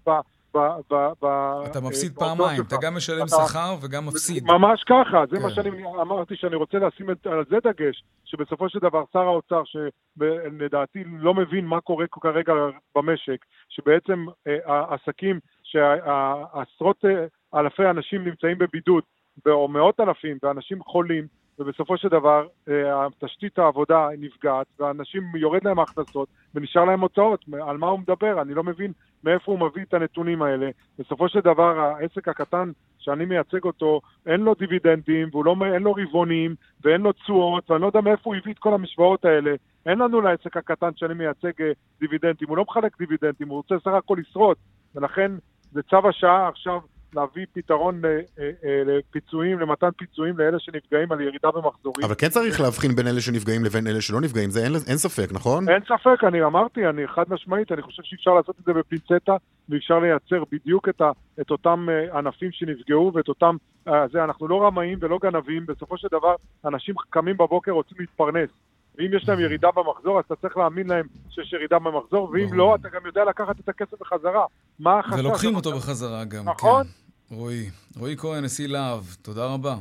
[0.53, 0.57] ב...
[0.89, 1.25] ב, ב,
[1.65, 2.61] אתה אה, מפסיד פעמיים.
[2.67, 4.43] אתה גם משלם שכר וגם מפסיד.
[4.43, 5.43] ממש ככה, זה כן.
[5.43, 5.69] מה שאני
[6.01, 11.33] אמרתי שאני רוצה לשים את- על זה דגש, שבסופו של דבר שר האוצר, שלדעתי לא
[11.33, 12.53] מבין מה קורה כרגע
[12.95, 17.25] במשק, שבעצם אה, העסקים, שעשרות אה,
[17.59, 19.03] אלפי אנשים נמצאים בבידוד,
[19.45, 21.27] או מאות אלפים, ואנשים חולים,
[21.59, 27.45] ובסופו של דבר אה, תשתית העבודה נפגעת, ואנשים, יורד להם ההכנסות, ונשאר להם הוצאות.
[27.67, 28.41] על מה הוא מדבר?
[28.41, 28.91] אני לא מבין
[29.23, 30.69] מאיפה הוא מביא את הנתונים האלה.
[30.99, 37.01] בסופו של דבר, העסק הקטן שאני מייצג אותו, אין לו דיבידנדים, ואין לו רבעונים, ואין
[37.01, 39.55] לו תשואות, ואני לא יודע מאיפה הוא הביא את כל המשוואות האלה.
[39.85, 43.91] אין לנו לעסק הקטן שאני מייצג אה, דיבידנדים, הוא לא מחלק דיבידנדים, הוא רוצה סך
[43.93, 44.57] הכל לשרוד,
[44.95, 45.31] ולכן
[45.71, 46.79] זה צו השעה עכשיו
[47.15, 52.05] להביא פתרון אה, אה, אה, לפיצויים, למתן פיצויים לאלה שנפגעים על ירידה במחזורים.
[52.05, 55.31] אבל כן צריך להבחין בין אלה שנפגעים לבין אלה שלא נפגעים, זה אין, אין ספק,
[55.31, 55.69] נכון?
[55.69, 59.35] אין ספק, אני אמרתי, אני חד משמעית, אני חושב שאפשר לעשות את זה בפינצטה,
[59.69, 64.65] ואפשר לייצר בדיוק את, ה, את אותם uh, ענפים שנפגעו ואת אותם, זה, אנחנו לא
[64.65, 68.49] רמאים ולא גנבים, בסופו של דבר אנשים קמים בבוקר רוצים להתפרנס.
[68.97, 72.53] ואם יש להם ירידה במחזור, אז אתה צריך להאמין להם שיש ירידה במחזור, ואם.
[72.53, 74.45] לא, אתה גם יודע לקחת את הכסף בחזרה.
[74.79, 75.19] מה החשש?
[75.19, 76.83] ולוקחים אותו בחזרה גם, נכון.
[76.83, 76.89] כן.
[77.31, 79.77] רועי, רועי כהן, נשיא להב, תודה רבה.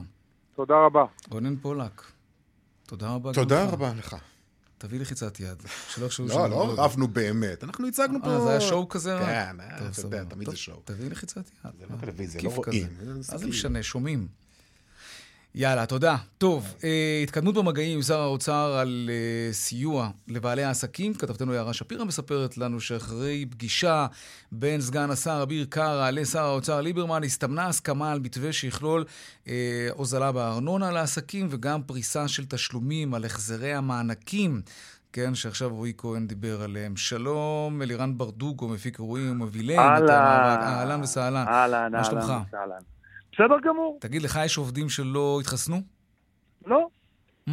[0.57, 1.05] תודה רבה.
[1.31, 2.03] רונן פולק,
[2.87, 3.33] תודה רבה.
[3.33, 3.65] תודה.
[3.65, 4.17] רבה לך.
[4.79, 6.83] תביא לחיצת יד, שלא יחשבו לא, שאני לא יודע.
[6.83, 8.31] רבנו באמת, אנחנו הצגנו פה...
[8.31, 9.19] אה, זה היה שואו כזה?
[9.19, 10.25] כן, אה, אתה יודע.
[10.25, 10.81] תמיד זה שואו.
[10.85, 11.73] תביא לחיצת יד.
[11.79, 12.87] זה לא טלוויזיה, כיף לא רואים.
[12.87, 13.05] כזה.
[13.05, 13.49] זה מה זה מסכים.
[13.49, 14.29] משנה, שומעים.
[15.55, 16.17] יאללה, תודה.
[16.39, 21.15] טוב, אה, התקדמות במגעים עם שר האוצר על אה, סיוע לבעלי העסקים.
[21.15, 24.07] כתבתנו יערה שפירא מספרת לנו שאחרי פגישה
[24.53, 29.05] בין סגן השר אביר קארה לשר האוצר ליברמן, הסתמנה הסכמה על מתווה שיכלול
[29.49, 34.63] אה, הוזלה בארנונה לעסקים וגם פריסה של תשלומים על החזרי המענקים.
[35.13, 36.97] כן, שעכשיו רועי כהן דיבר עליהם.
[36.97, 40.11] שלום, אלירן ברדוגו, מפיק אירועים ומובילי המאבק.
[40.11, 41.47] אהלן וסהלן.
[41.49, 41.95] אהלן?
[41.95, 43.00] אהלן, אהלן.
[43.33, 43.99] בסדר גמור.
[44.01, 45.83] תגיד, לך יש עובדים שלא התחסנו?
[46.67, 46.89] לא,
[47.49, 47.53] Mm,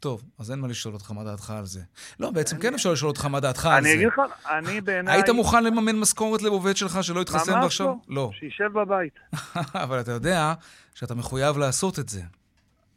[0.00, 1.80] טוב, אז אין מה לשאול אותך מה דעתך על זה.
[2.20, 3.94] לא, בעצם כן אפשר לשאול אותך מה דעתך על אני זה.
[3.94, 5.14] אגיד לך, אני בעיניי...
[5.14, 7.86] היית מוכן לממן משכורת לעובד שלך שלא התחסן ממש ועכשיו?
[7.86, 7.94] לא.
[8.08, 8.30] לא.
[8.32, 9.18] שישב בבית.
[9.84, 10.54] אבל אתה יודע
[10.94, 12.22] שאתה מחויב לעשות את זה.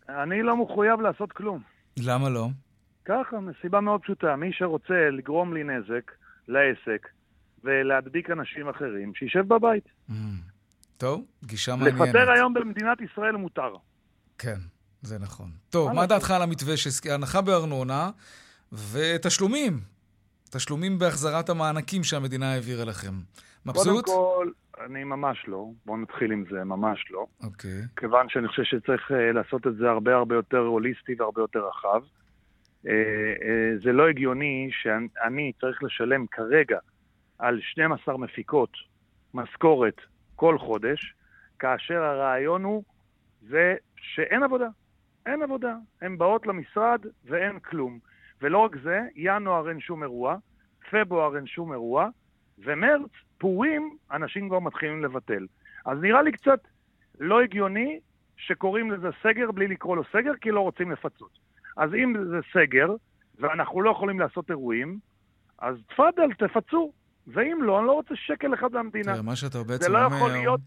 [0.10, 1.62] אני לא מחויב לעשות כלום.
[1.98, 2.48] למה לא?
[3.06, 4.36] ככה, מסיבה מאוד פשוטה.
[4.36, 6.12] מי שרוצה לגרום לי נזק
[6.48, 7.08] לעסק
[7.64, 9.86] ולהדביק אנשים אחרים, שישב בבית.
[10.10, 10.14] Mm,
[10.98, 12.02] טוב, גישה מעניינת.
[12.02, 13.74] לפטר היום במדינת ישראל מותר.
[14.38, 14.58] כן,
[15.02, 15.50] זה נכון.
[15.70, 16.06] טוב, מה?
[16.06, 18.10] דעתך על המתווה של הנחה בארנונה
[18.92, 19.80] ותשלומים?
[20.52, 23.08] תשלומים בהחזרת המענקים שהמדינה העבירה לכם.
[23.08, 23.26] קודם
[23.66, 24.06] מבסוט?
[24.06, 24.50] כל,
[24.86, 25.68] אני ממש לא.
[25.86, 27.26] בואו נתחיל עם זה, ממש לא.
[27.44, 27.82] אוקיי.
[27.96, 32.02] כיוון שאני חושב שצריך אה, לעשות את זה הרבה הרבה יותר הוליסטי והרבה יותר רחב.
[32.88, 32.92] אה,
[33.44, 36.78] אה, זה לא הגיוני שאני צריך לשלם כרגע
[37.40, 38.72] על 12 מפיקות
[39.34, 39.96] משכורת
[40.44, 41.14] כל חודש,
[41.60, 42.84] כאשר הרעיון הוא
[43.42, 44.68] זה שאין עבודה.
[45.26, 45.76] אין עבודה.
[46.02, 48.00] הן באות למשרד ואין כלום.
[48.42, 50.36] ולא רק זה, ינואר אין שום אירוע,
[50.92, 52.10] פברואר אין שום אירוע,
[52.60, 55.48] ומרץ, פורים, אנשים כבר מתחילים לבטל.
[55.86, 56.60] אז נראה לי קצת
[57.20, 58.00] לא הגיוני
[58.38, 61.40] שקוראים לזה סגר בלי לקרוא לו סגר, כי לא רוצים לפצות.
[61.78, 62.96] אז אם זה סגר,
[63.40, 65.00] ואנחנו לא יכולים לעשות אירועים,
[65.60, 66.92] אז תפאדל, תפצו.
[67.28, 69.12] ואם לא, אני לא רוצה שקל אחד מהמדינה.
[69.12, 70.28] תראה, מה שאתה בעצם לא אומר...
[70.28, 70.60] להיות...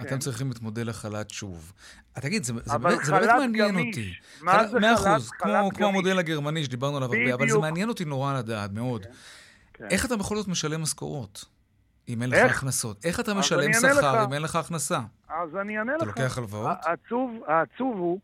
[0.00, 0.18] אתם כן.
[0.18, 1.72] צריכים את מודל החל"ת שוב.
[2.16, 3.86] אה, תגיד, זה, זה, באמת, זה באמת חל"ת מעניין גמיש.
[3.96, 4.12] אותי.
[4.44, 5.06] מה חל"ת- זה מאה חל"ת?
[5.16, 5.86] אחוז, חל"ת כמו, כמו.
[5.86, 7.58] המודל הגרמני שדיברנו עליו הרבה, אבל זה.
[7.58, 9.06] מעניין אותי נורא לדעת, מאוד.
[9.72, 9.84] כן.
[9.90, 11.44] איך אתה בכל זאת משלם משכורות,
[12.08, 12.50] אם אין לך?
[12.50, 13.04] הכנסות?
[13.04, 14.24] איך אתה משלם שכר.
[14.24, 15.00] אם אין לך הכנסה?
[15.28, 16.02] אז אני אענה לך.
[16.02, 16.76] אתה לוקח הלוואות?
[17.46, 18.20] העצוב הוא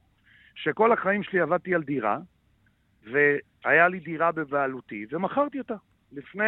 [0.55, 2.19] שכל החיים שלי עבדתי על דירה,
[3.13, 5.75] והיה לי דירה בבעלותי, ומכרתי אותה.
[6.13, 6.45] לפני...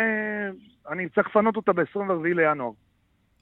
[0.91, 2.01] אני צריך לפנות אותה ב-24
[2.35, 2.71] לינואר.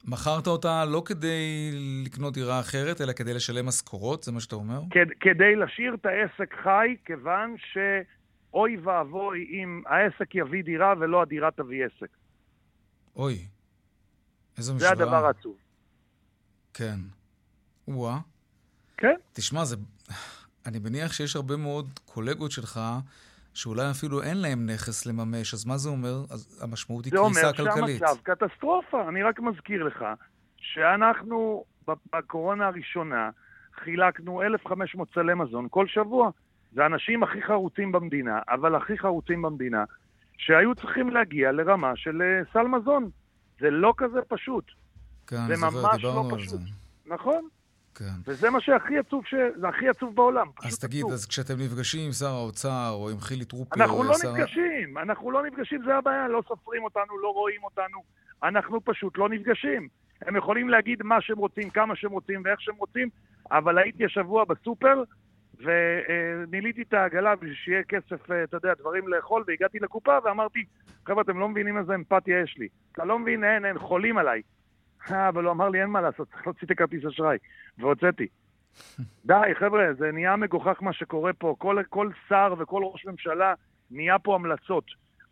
[0.07, 1.71] מכרת אותה לא כדי
[2.05, 4.23] לקנות דירה אחרת, אלא כדי לשלם משכורות?
[4.23, 4.81] זה מה שאתה אומר?
[4.91, 11.51] כד- כדי להשאיר את העסק חי, כיוון שאוי ואבוי אם העסק יביא דירה ולא הדירה
[11.51, 12.09] תביא עסק.
[13.15, 13.45] אוי,
[14.57, 14.91] איזו זה משוואה.
[14.91, 15.55] הדבר העצוב.
[16.73, 16.99] כן.
[17.87, 18.17] וואה.
[18.97, 19.15] כן.
[19.33, 19.75] תשמע, זה...
[20.65, 22.79] אני מניח שיש הרבה מאוד קולגות שלך
[23.59, 26.15] שאולי אפילו אין להם נכס לממש, אז מה זה אומר?
[26.31, 27.99] אז המשמעות היא זה אומר קריסה כלכלית.
[27.99, 29.09] שהמצב קטסטרופה.
[29.09, 30.05] אני רק מזכיר לך
[30.57, 31.63] שאנחנו
[32.13, 33.29] בקורונה הראשונה
[33.83, 36.29] חילקנו 1,500 סלי מזון כל שבוע.
[36.71, 39.83] זה האנשים הכי חרוצים במדינה, אבל הכי חרוצים במדינה,
[40.37, 43.09] שהיו צריכים להגיע לרמה של אה, סל מזון.
[43.59, 44.65] זה לא כזה פשוט.
[45.27, 46.59] כן, זה ממש לא פשוט.
[46.59, 46.69] זה.
[47.05, 47.47] נכון?
[47.95, 48.05] כן.
[48.27, 49.33] וזה מה שהכי עצוב, ש...
[49.55, 50.47] זה הכי עצוב בעולם.
[50.63, 51.13] אז תגיד, עצוב.
[51.13, 53.75] אז כשאתם נפגשים עם שר האוצר או עם חילי טרופר...
[53.75, 58.03] אנחנו לא שר- נפגשים, אנחנו לא נפגשים, זה הבעיה, לא סופרים אותנו, לא רואים אותנו,
[58.43, 59.87] אנחנו פשוט לא נפגשים.
[60.21, 63.09] הם יכולים להגיד מה שהם רוצים, כמה שהם רוצים ואיך שהם רוצים,
[63.51, 65.03] אבל הייתי השבוע בסופר
[65.59, 70.63] וניליתי את העגלה בשביל שיהיה כסף, אה, אתה יודע, דברים לאכול, והגעתי לקופה ואמרתי,
[71.05, 72.67] חבר'ה, אתם לא מבינים איזה אמפתיה יש לי.
[72.91, 74.41] אתה לא מבין, אין, אין, חולים עליי.
[75.11, 77.37] אה, אבל הוא אמר לי, אין מה לעשות, צריך להוציא את הכרטיס אשראי.
[77.77, 78.27] והוצאתי.
[79.25, 81.55] די, חבר'ה, זה נהיה מגוחך מה שקורה פה.
[81.57, 83.53] כל, כל שר וכל ראש ממשלה
[83.91, 84.83] נהיה פה המלצות.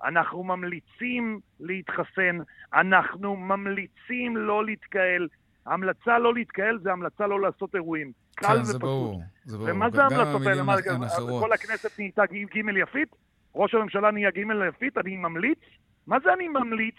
[0.06, 2.38] אנחנו ממליצים להתחסן,
[2.74, 5.28] אנחנו ממליצים לא להתקהל.
[5.66, 8.12] המלצה לא להתקהל זה המלצה לא לעשות אירועים.
[8.36, 8.66] קל כן, ופשוט.
[8.72, 9.70] זה ברור, זה ברור.
[9.72, 10.64] ומה זה גם ההמלצות האלה?
[10.64, 10.76] מה,
[11.06, 11.44] אחרות.
[11.44, 13.16] כל הכנסת נהייתה ג' יפית?
[13.56, 14.98] ראש הממשלה נהיה ג' יפית?
[14.98, 15.60] אני ממליץ?
[16.08, 16.96] מה זה אני ממליץ?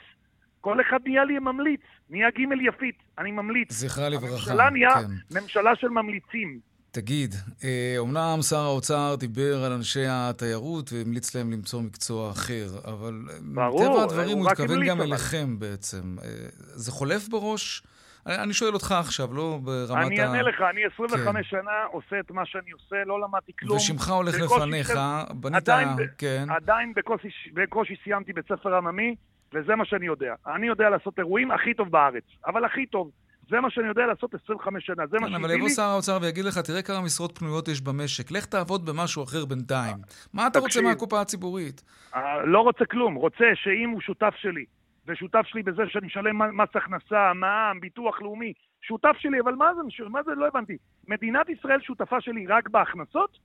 [0.61, 1.81] כל אחד נהיה לי ממליץ.
[2.11, 2.95] נהיה ג' יפית.
[3.19, 3.73] אני ממליץ.
[3.73, 5.41] זכרה לברכה, הממשלה נהיה כן.
[5.41, 6.61] ממשלה של ממליצים.
[6.91, 13.23] תגיד, אה, אומנם שר האוצר דיבר על אנשי התיירות והמליץ להם למצוא מקצוע אחר, אבל
[13.31, 15.01] אה, מטבע הדברים הוא התכוון גם.
[15.01, 16.17] אליכם בעצם.
[16.23, 17.83] אה, זה חולף בראש?
[18.27, 20.27] אני אני שואל אותך עכשיו, לא ברמת אני ה...
[20.27, 21.43] אענה לך, אני 25 כן.
[21.43, 23.77] שנה עושה את מה שאני עושה, לא למדתי כלום.
[23.77, 24.93] ושמך הולך לפניך,
[25.35, 25.69] בנית...
[25.69, 26.47] עדיין כן.
[26.51, 29.15] עדיין בקושי, בקושי סיימתי בית ספר עממי,
[29.55, 30.35] וזה מה שאני יודע.
[30.47, 33.11] אני יודע לעשות אירועים הכי טוב בארץ, אבל הכי טוב.
[33.51, 35.75] זה מה שאני יודע לעשות 25 שנה, זה מה כן, אבל שהביא יבוא לי.
[35.75, 39.97] שר האוצר ויגיד לך, תראה כמה משרות פנויות יש במשק, לך תעבוד במשהו אחר בינתיים.
[40.35, 40.85] מה אתה רוצה תקשיב.
[40.89, 41.83] מהקופה הציבורית?
[42.15, 44.65] אה, לא רוצה כלום, רוצה שאם הוא שותף שלי,
[45.07, 50.05] ושותף שלי בזה שאני משלם מס הכנסה, מע"מ, ביטוח לאומי, שותף שלי, אבל מה זה,
[50.09, 50.77] מה זה, לא הבנתי.
[51.09, 53.39] מדינת ישראל שותפה שלי רק בהכנסות?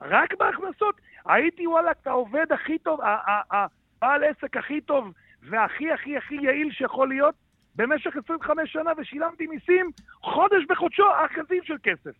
[0.00, 0.94] רק בהכנסות?
[1.26, 3.66] הייתי וואלה העובד הכי טוב, ה- ה- ה-
[4.02, 7.34] בעל עסק הכי טוב והכי הכי הכי יעיל שיכול להיות
[7.74, 9.90] במשך 25 שנה ושילמתי מיסים
[10.22, 12.10] חודש בחודשו, אחזים של כסף.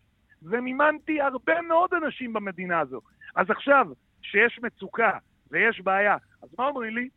[0.43, 3.01] ומימנתי הרבה מאוד אנשים במדינה הזו.
[3.35, 3.87] אז עכשיו,
[4.21, 5.11] שיש מצוקה
[5.51, 7.09] ויש בעיה, אז מה אומרים לי?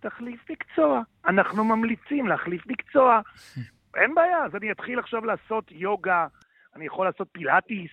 [0.00, 1.02] תחליף מקצוע.
[1.26, 3.20] אנחנו ממליצים להחליף מקצוע.
[4.00, 6.26] אין בעיה, אז אני אתחיל עכשיו לעשות יוגה,
[6.76, 7.90] אני יכול לעשות פילאטיס.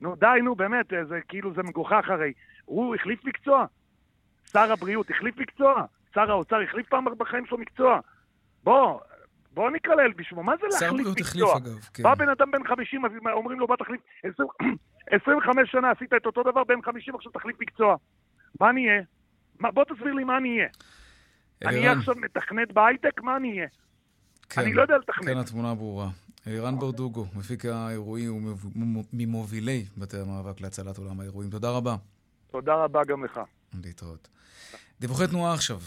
[0.00, 2.32] נו די, נו באמת, זה כאילו זה מגוחך הרי.
[2.64, 3.66] הוא החליף מקצוע.
[4.52, 5.84] שר הבריאות החליף מקצוע.
[6.16, 8.00] שר האוצר החליף פעם בחיים שלו מקצוע.
[8.64, 9.00] בוא,
[9.54, 10.42] בוא נקרא לאל בשמו.
[10.42, 11.56] מה זה שר להחליף הבריאות החליף מקצוע?
[11.56, 12.02] אגב, כן.
[12.02, 14.00] בא בן אדם בן 50, אז אומרים לו, בוא תחליף...
[14.24, 14.48] 20
[15.10, 17.96] 25 שנה עשית את אותו דבר, בן 50 עכשיו תחליף מקצוע.
[18.60, 18.66] מה?
[19.58, 20.68] מה- בוא תסביר לי מה אני אהיה.
[21.66, 23.22] אני אהיה עכשיו מתכנת בהייטק?
[23.22, 23.66] מה אני אהיה?
[24.48, 25.24] כן, אני לא יודע לתכנת.
[25.24, 26.08] כן, התמונה ברורה.
[26.46, 28.54] אלירן ברדוגו, מפיק האירועים
[29.12, 31.50] וממובילי בתי המאבק להצלת עולם האירועים.
[31.50, 31.96] תודה רבה.
[32.50, 33.40] תודה רבה גם לך.
[33.84, 34.28] להתראות.
[35.00, 35.78] דיווחי תנועה עכשיו.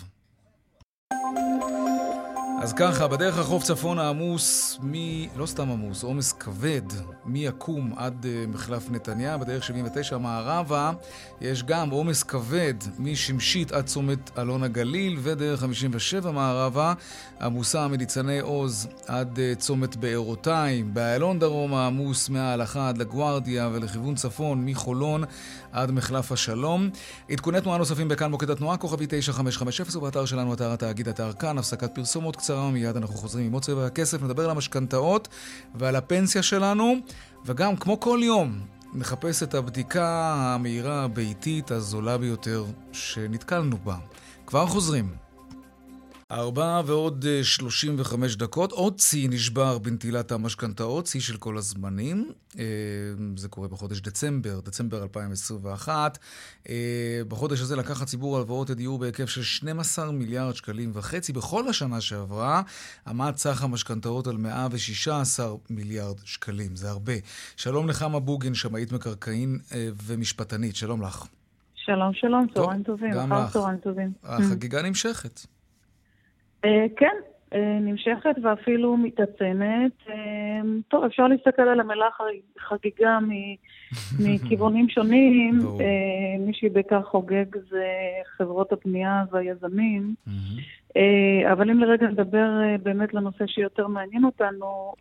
[1.12, 2.29] Música
[2.62, 4.94] אז ככה, בדרך החוף צפון העמוס, מ...
[5.38, 6.82] לא סתם עמוס, עומס כבד,
[7.26, 10.92] מיקום עד uh, מחלף נתניה, בדרך 79 מערבה
[11.42, 16.94] יש גם עומס כבד משמשית עד צומת אלון הגליל, ודרך 57 מערבה
[17.42, 24.66] עמוסה מניצני עוז עד uh, צומת בארותיים, באיילון דרומה עמוס מההלכה עד לגוארדיה ולכיוון צפון
[24.66, 25.24] מחולון
[25.72, 26.90] עד מחלף השלום.
[27.30, 31.96] עדכוני תנועה נוספים בכאן מוקד התנועה, כוכבי 9550 ובאתר שלנו, אתר התאגיד, אתר כאן, הפסקת
[31.96, 35.28] פרסומות קצרה, מיד אנחנו חוזרים עם עוד צבע הכסף, נדבר על המשכנתאות
[35.76, 36.96] ועל הפנסיה שלנו,
[37.46, 38.60] וגם, כמו כל יום,
[38.94, 43.98] נחפש את הבדיקה המהירה הביתית הזולה ביותר שנתקלנו בה.
[44.46, 45.29] כבר חוזרים.
[46.32, 48.72] ארבע ועוד אה, 35 דקות.
[48.72, 52.32] עוד שיא נשבר בנטילת המשכנתאות, שיא של כל הזמנים.
[52.60, 52.64] אה,
[53.36, 56.18] זה קורה בחודש דצמבר, דצמבר 2021.
[56.70, 61.34] אה, בחודש הזה לקח הציבור הלוואות לדיור בהיקף של 12 מיליארד שקלים וחצי.
[61.34, 62.62] בכל השנה שעברה
[63.08, 66.76] עמד סך המשכנתאות על 116 מיליארד שקלים.
[66.76, 67.14] זה הרבה.
[67.56, 70.76] שלום נחמה בוגין, שמאית מקרקעין אה, ומשפטנית.
[70.76, 71.26] שלום לך.
[71.76, 73.12] שלום, שלום, טוב, צהריים טובים.
[73.12, 73.60] גם לך.
[74.24, 75.59] החגיגה נמשכת.
[76.66, 77.16] אה, כן,
[77.54, 79.92] אה, נמשכת ואפילו מתעצמת.
[80.10, 80.16] אה,
[80.88, 83.20] טוב, אפשר להסתכל על המילה חג- חגיגה
[84.26, 85.60] מכיוונים שונים.
[86.40, 87.86] מי שבעיקר חוגג זה
[88.38, 90.16] חברות הבנייה והיזמים.
[91.52, 92.48] אבל אם לרגע נדבר
[92.84, 94.94] באמת לנושא שיותר מעניין אותנו,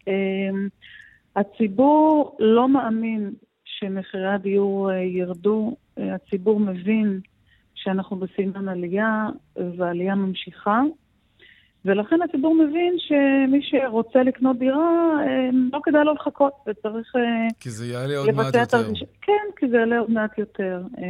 [1.37, 3.31] הציבור לא מאמין
[3.64, 7.21] שמחירי הדיור ירדו, הציבור מבין
[7.75, 9.27] שאנחנו בסימן עלייה
[9.77, 10.81] והעלייה ממשיכה,
[11.88, 14.79] ולכן הציבור מבין שמי שרוצה לקנות דירה,
[15.20, 17.20] אה, לא כדאי לו לחכות, וצריך אה,
[17.61, 18.77] כי זה יעלה עוד מעט יותר.
[18.77, 19.05] הרכישה.
[19.22, 20.83] כן, כי זה יעלה עוד מעט יותר.
[20.98, 21.05] אה,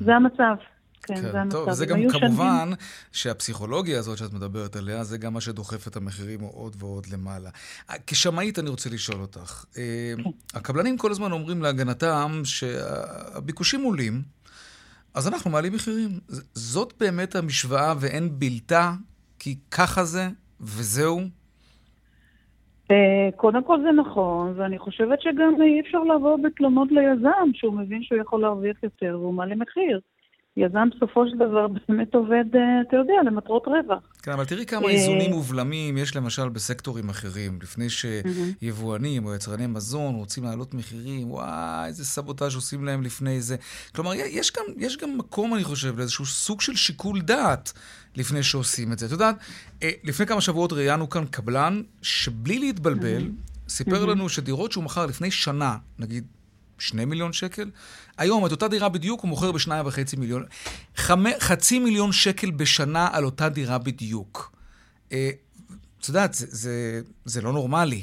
[0.00, 0.54] זה המצב.
[1.02, 1.56] כן, זה כן, המצב.
[1.58, 2.70] טוב, זה גם היו שנים- כמובן
[3.12, 7.50] שהפסיכולוגיה הזאת שאת מדברת עליה, זה גם מה שדוחף את המחירים עוד ועוד למעלה.
[8.06, 10.22] כשמאית אני רוצה לשאול אותך, אה, כן.
[10.54, 14.22] הקבלנים כל הזמן אומרים להגנתם שהביקושים עולים,
[15.14, 16.10] אז אנחנו מעלים מחירים.
[16.54, 18.92] זאת באמת המשוואה ואין בלתה,
[19.38, 20.28] כי ככה זה,
[20.60, 21.20] וזהו?
[22.90, 28.02] אה, קודם כל זה נכון, ואני חושבת שגם אי אפשר לבוא בתלונות ליזם, שהוא מבין
[28.02, 30.00] שהוא יכול להרוויח יותר והוא מעלה מחיר.
[30.60, 34.02] יזם בסופו של דבר באמת עובד, אה, אתה יודע, למטרות רווח.
[34.22, 37.58] כן, אבל תראי כמה אה, איזונים ובלמים יש למשל בסקטורים אחרים.
[37.62, 43.56] לפני שיבואנים או יצרני מזון רוצים להעלות מחירים, וואי, איזה סבוטאז' עושים להם לפני זה.
[43.94, 47.72] כלומר, יש גם, יש גם מקום, אני חושב, לאיזשהו סוג של שיקול דעת
[48.16, 49.06] לפני שעושים את זה.
[49.06, 49.36] את יודעת,
[49.82, 53.30] אה, לפני כמה שבועות ראיינו כאן קבלן שבלי להתבלבל,
[53.68, 56.24] סיפר לנו שדירות שהוא מכר לפני שנה, נגיד
[56.78, 57.70] שני מיליון שקל,
[58.20, 60.44] היום את אותה דירה בדיוק הוא מוכר בשניים וחצי מיליון.
[60.96, 64.52] חמי, חצי מיליון שקל בשנה על אותה דירה בדיוק.
[65.12, 65.30] אה,
[66.00, 68.02] את יודעת, זה, זה, זה לא נורמלי.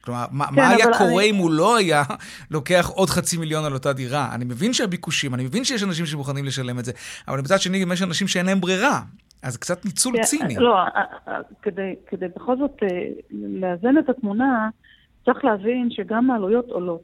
[0.00, 2.02] כלומר, מה, כן, מה היה קורה אני- אם הוא לא היה
[2.50, 4.34] לוקח עוד חצי מיליון על אותה דירה?
[4.34, 6.92] אני מבין שהביקושים, אני מבין שיש אנשים שמוכנים לשלם את זה,
[7.28, 9.00] אבל מצד שני, גם יש אנשים שאין להם ברירה.
[9.42, 10.54] אז קצת ניצול כן, ציני.
[10.56, 10.86] לא, אה,
[11.28, 12.76] אה, כדי, כדי בכל זאת
[13.30, 14.68] לאזן את התמונה,
[15.24, 17.02] צריך להבין שגם העלויות עולות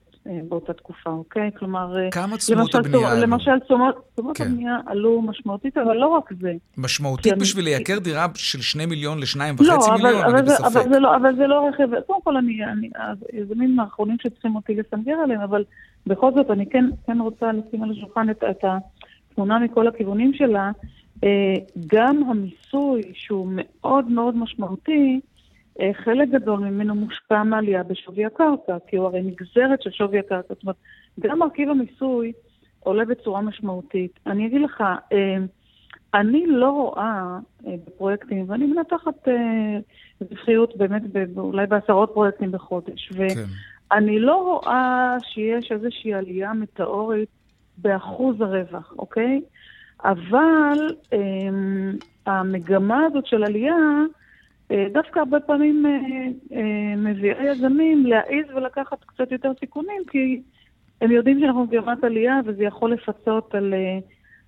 [0.48, 1.50] באותה תקופה, אוקיי?
[1.58, 3.20] כלומר, אה, כמה תשומות הבנייה עלו?
[3.22, 3.94] למשל, תשומות,
[4.34, 4.44] כן.
[4.44, 6.52] הבנייה עלו משמעותית, אבל לא רק זה.
[6.78, 10.48] משמעותית בשביל אני- לייקר דירה של שני מיליון לשניים לא, וחצי אבל, מיליון, אבל, אני
[10.48, 10.66] זה, בספק.
[10.66, 12.90] אבל, זה לא, אבל זה לא רכיב, קודם כל אני, אני,
[13.32, 15.64] היזמים האחרונים שצריכים אותי לסנגר עליהם, אבל
[16.06, 18.64] בכל זאת אני כן, כן רוצה לשים על השולחן את, את
[19.30, 20.70] התמונה מכל הכיוונים שלה.
[21.24, 21.54] אה,
[21.86, 25.35] גם המיסוי שהוא מאוד מאוד משמעותי, אה,
[25.92, 30.54] חלק גדול ממנו מושפע מעלייה בשווי הקרקע, כי הוא הרי נגזרת של שווי הקרקע.
[30.54, 30.76] זאת אומרת,
[31.20, 32.32] גם מרכיב המיסוי
[32.80, 34.20] עולה בצורה משמעותית.
[34.26, 34.80] אני אגיד לך,
[35.12, 35.36] אה,
[36.14, 39.78] אני לא רואה אה, בפרויקטים, ואני מנתחת אה,
[40.20, 41.02] רווחיות באמת
[41.36, 43.24] אולי בעשרות פרויקטים בחודש, כן.
[43.90, 47.28] ואני לא רואה שיש איזושהי עלייה מטאורית
[47.78, 49.40] באחוז הרווח, אוקיי?
[50.04, 51.18] אבל אה,
[52.26, 54.04] המגמה הזאת של עלייה, אה,
[54.92, 55.92] דווקא הרבה פעמים אה,
[56.56, 60.42] אה, מביאה יזמים להעיז ולקחת קצת יותר סיכונים, כי
[61.00, 63.98] הם יודעים שאנחנו במגמת עלייה וזה יכול לפצות על, אה,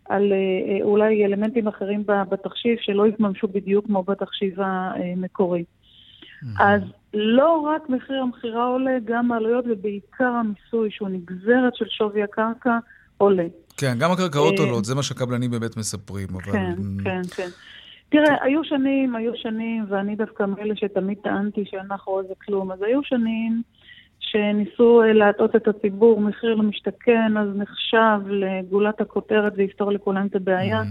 [0.09, 5.65] על אה, אולי אלמנטים אחרים בתחשיב שלא יתממשו בדיוק כמו בתחשיב המקורי.
[6.59, 6.83] אז
[7.15, 12.79] לא רק מחיר המכירה עולה, גם העלויות ובעיקר המיסוי, שהוא נגזרת של שווי הקרקע,
[13.19, 13.47] עולה.
[13.77, 16.53] כן, גם הקרקעות אה, עולות, זה מה שהקבלנים באמת מספרים, אבל...
[16.53, 17.49] כן, כן, כן.
[18.09, 22.83] תראה, היו שנים, היו שנים, ואני דווקא מאלה שתמיד טענתי שאין מאחורי זה כלום, אז
[22.83, 23.63] היו שנים
[24.21, 30.83] שניסו אה, להטעות את הציבור, מחיר למשתכן, אז נחשב לגולת הכותרת ויפתור לכולם את הבעיה,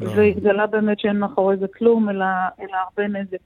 [0.00, 0.10] לא.
[0.16, 2.26] והתגלה באמת שאין מאחורי זה כלום, אלא,
[2.60, 3.38] אלא הרבה נזק.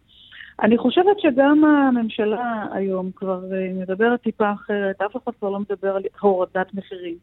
[0.62, 5.96] אני חושבת שגם הממשלה היום כבר אה, מדברת טיפה אחרת, אף אחד כבר לא מדבר
[5.96, 7.16] על הורדת מחירים.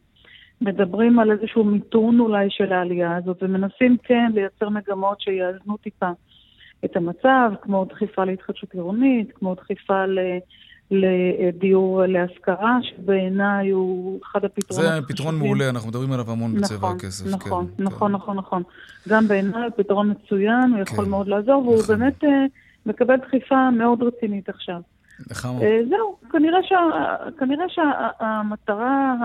[0.61, 6.09] מדברים על איזשהו מיתון אולי של העלייה הזאת, ומנסים כן לייצר מגמות שיאזנו טיפה
[6.85, 10.19] את המצב, כמו דחיפה להתחדשות עירונית, כמו דחיפה ל...
[10.91, 16.95] לדיור להשכרה, שבעיניי הוא אחד הפתרונות זה פתרון מעולה, אנחנו מדברים עליו המון בצבע נכון,
[16.95, 17.25] הכסף.
[17.33, 18.63] נכון, כן, נכון, נכון, נכון.
[19.09, 21.99] גם בעיניי הוא פתרון מצוין, הוא יכול כן, מאוד לעזור, והוא נכון.
[21.99, 22.45] באמת אה,
[22.85, 24.81] מקבל דחיפה מאוד רצינית עכשיו.
[25.31, 29.15] נחמה, אה, זהו, כנראה שה- שהמטרה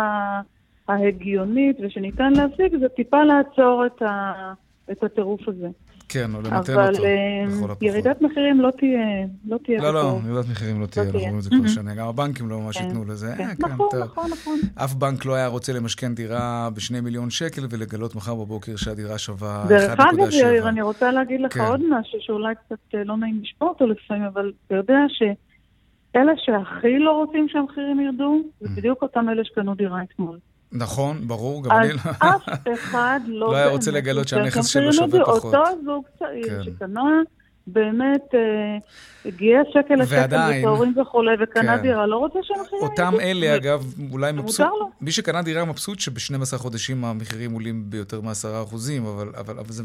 [0.95, 4.53] ההגיונית ושניתן להשיג זה טיפה לעצור את ה-
[4.93, 5.69] את הטירוף הזה.
[6.13, 7.11] כן, או למתן אבל אותו, אה,
[7.47, 7.83] לכל הפחות.
[7.83, 9.01] ירידת מחירים לא תהיה,
[9.49, 10.19] לא תהיה לא, לא.
[10.29, 11.19] ירידת מחירים לא תהיה, אנחנו.
[11.21, 11.69] רואים את זה Mhm.
[11.69, 11.95] שנה.
[11.95, 13.35] גם הבנקים לא ממש כן, ייתנו לזה.
[13.39, 13.43] כן.
[13.45, 14.01] אה, כן, נכון, טוב.
[14.05, 14.59] נכון, נכון.
[14.75, 19.65] אף בנק לא היה רוצה למשכן דירה בשני מיליון שקל ולגלות מחר בבוקר שהדירה שווה
[19.65, 19.69] 1.7.
[19.69, 21.61] דרך אגב, יאיר, אני רוצה להגיד לך כן.
[21.61, 26.99] עוד משהו שאולי קצת אה, לא נעים לשמוע אותו לפעמים, אבל אתה יודע שאלה שהכי
[26.99, 28.71] לא רוצים שהמחירים ירדו, זה Mm.
[28.77, 30.39] בדיוק אותם אלה שקנו דירה אתמול.
[30.73, 32.01] נכון, ברור, גם אז אני לא...
[32.19, 32.43] אף
[32.75, 33.53] אחד לא...
[33.53, 35.25] לא היה רוצה לגלות שהנכס שלו שווה.
[35.25, 35.45] פחות.
[35.45, 36.63] אותו זוג צעיר כן.
[36.65, 37.03] שקנה
[37.67, 41.83] באמת, אה, גייס שקל לשקל ועדיין- וטהורים וכולי, וקנה כן.
[41.83, 44.67] דירה, לא רוצה שהמחירים אותם אלה, אגב, אולי מבסוט.
[45.01, 49.29] מי שקנה דירה מבסוט שב-12 חודשים המחירים עולים ביותר מ-10 אחוזים, אבל,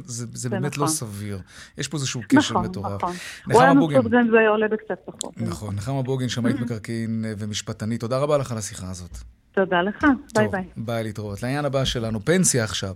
[0.06, 0.96] זה, באמת לא נכון.
[0.96, 1.40] סביר.
[1.78, 3.04] יש פה איזשהו כשל נכון, מטורף.
[3.04, 3.14] נכון.
[3.52, 5.34] הוא היה נחמה בוגין, מבסוט גם אם זה היה עולה בקצת פחות.
[5.38, 9.18] נכון, נחמה בוגין, שמאית מקרקעין אה, ומשפטנית, תודה רבה לך על השיחה הזאת.
[9.56, 10.64] תודה לך, ביי טוב, ביי.
[10.78, 11.44] ביי להתראות.
[11.44, 12.96] לעניין הבא שלנו, פנסיה עכשיו.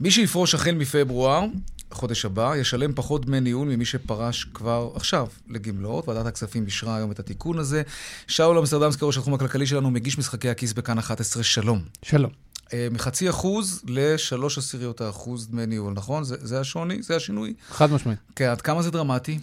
[0.00, 1.44] מי שיפרוש החל מפברואר,
[1.90, 6.08] חודש הבא, ישלם פחות דמי ניהול ממי שפרש כבר עכשיו לגמלאות.
[6.08, 7.82] ועדת הכספים אישרה היום את התיקון הזה.
[8.26, 11.80] שאול אמסטרדמסקי, ראש התחום הכלכלי שלנו, מגיש משחקי הכיס בכאן 11, שלום.
[12.02, 12.30] שלום.
[12.72, 16.24] אה, מחצי אחוז לשלוש עשיריות האחוז דמי ניהול, נכון?
[16.24, 17.02] זה, זה השוני?
[17.02, 17.54] זה השינוי?
[17.68, 18.18] חד משמעית.
[18.36, 19.38] כן, עד כמה זה דרמטי?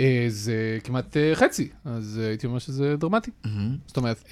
[0.00, 3.30] אה, זה כמעט אה, חצי, אז אה, הייתי אומר שזה דרמטי.
[3.86, 4.24] זאת אומרת,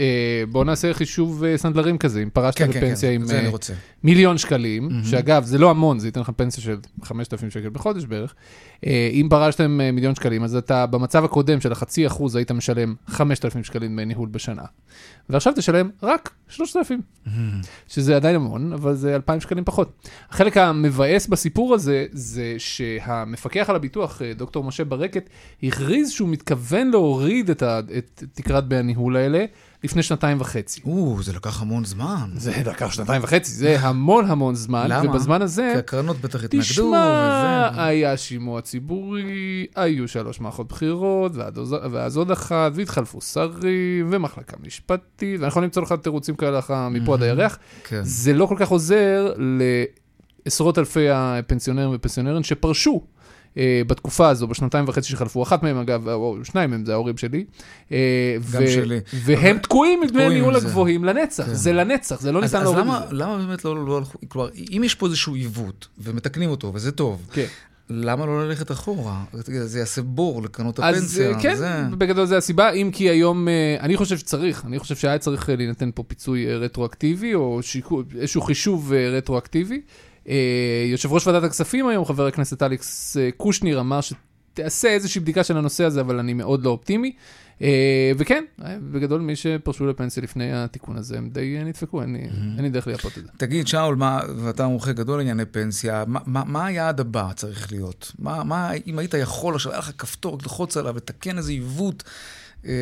[0.50, 3.42] בואו נעשה חישוב סנדלרים כזה, אם פרשת כן, כן, לפנסיה כן, עם.
[4.02, 8.34] מיליון שקלים, שאגב, זה לא המון, זה ייתן לך פנסיה של 5,000 שקל בחודש בערך.
[8.86, 13.92] אם פרשתם מיליון שקלים, אז אתה במצב הקודם של החצי אחוז היית משלם 5,000 שקלים
[13.92, 14.62] דמי ניהול בשנה.
[15.28, 17.00] ועכשיו תשלם רק 3,000,
[17.88, 20.08] שזה עדיין המון, אבל זה 2,000 שקלים פחות.
[20.30, 25.30] החלק המבאס בסיפור הזה, זה שהמפקח על הביטוח, דוקטור משה ברקת,
[25.62, 29.44] הכריז שהוא מתכוון להוריד את, ה, את תקרת דמי הניהול האלה
[29.84, 30.80] לפני שנתיים וחצי.
[30.84, 32.30] או, זה לקח המון זמן.
[32.36, 35.10] זה לקח שנתיים וחצי, זה המון המון זמן, למה?
[35.10, 35.70] ובזמן הזה...
[35.72, 37.82] כי הקרנות בטח התנגדו, תשמע, וזה.
[37.82, 41.32] היה שימוע ציבורי, היו שלוש מערכות בחירות,
[41.92, 47.14] ואז עוד אחת, והתחלפו שרים, ומחלקה משפטית, ואני יכול למצוא לך תירוצים כאלה לך מפה
[47.14, 47.58] עד הירח.
[47.84, 48.00] כן.
[48.04, 49.32] זה לא כל כך עוזר
[50.46, 53.02] לעשרות אלפי הפנסיונרים ופנסיונרים שפרשו.
[53.56, 57.44] אה, בתקופה הזו, בשנתיים וחצי שחלפו, אחת מהם אגב, או שניים מהם זה ההורים שלי.
[57.92, 59.00] אה, גם שלי.
[59.14, 60.66] והם תקועים עם דמי תקועים עם הניהול זה.
[60.66, 61.54] הגבוהים לנצח, כן.
[61.54, 63.14] זה לנצח, זה לא אז, ניתן אז להוריד את זה.
[63.16, 67.26] למה באמת לא, לא הלכו, כלומר, אם יש פה איזשהו עיוות, ומתקנים אותו, וזה טוב,
[67.32, 67.46] כן.
[67.90, 69.24] למה לא ללכת אחורה?
[69.32, 71.30] זה- יעשה בור לקרנות אז הפנסיה.
[71.30, 71.82] אה, כן, זה...
[71.98, 75.56] בגדול זה הסיבה, אם כי היום, אה, אני חושב שצריך, אני חושב שהיה צריך אה,
[75.56, 79.80] להינתן פה פיצוי רטרואקטיבי, או שיקו- איזשהו חישוב רטרואקטיבי.
[80.28, 80.34] אה,
[80.90, 85.56] יושב ראש ועדת הכספים היום, חבר הכנסת אלכס אה, קושניר, אמר שתעשה איזושהי בדיקה של
[85.56, 87.12] הנושא הזה, אבל אני מאוד לא אופטימי.
[87.62, 87.68] אה,
[88.18, 88.44] וכן,
[88.92, 92.18] בגדול מי שפרשו לפנסיה לפני התיקון הזה, הם די נדפקו, אין לי-
[92.56, 93.28] אין לי דרך לייפות את זה.
[93.36, 98.12] תגיד, שאול, מה, ואתה מומחה גדול לענייני פנסיה, מה, מה, מה היעד הבא צריך להיות?
[98.18, 102.02] מה, מה, אם היית יכול, עכשיו היה לך כפתור, ללחוץ עליו, לתקן איזה עיוות,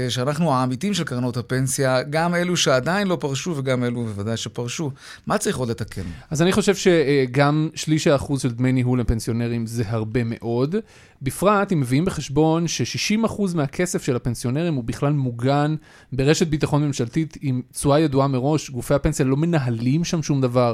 [0.09, 4.91] שאנחנו העמיתים של קרנות הפנסיה, גם אלו שעדיין לא פרשו וגם אלו בוודאי שפרשו,
[5.26, 6.03] מה צריך עוד לתקן?
[6.31, 10.76] אז אני חושב שגם שליש האחוז של דמי ניהול לפנסיונרים זה הרבה מאוד.
[11.22, 15.74] בפרט אם מביאים בחשבון ש-60% מהכסף של הפנסיונרים הוא בכלל מוגן
[16.12, 20.72] ברשת ביטחון ממשלתית עם תשואה ידועה מראש, גופי הפנסיה לא מנהלים שם שום דבר.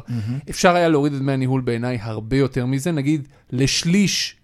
[0.50, 4.36] אפשר היה להוריד את דמי הניהול בעיניי הרבה יותר מזה, נגיד לשליש.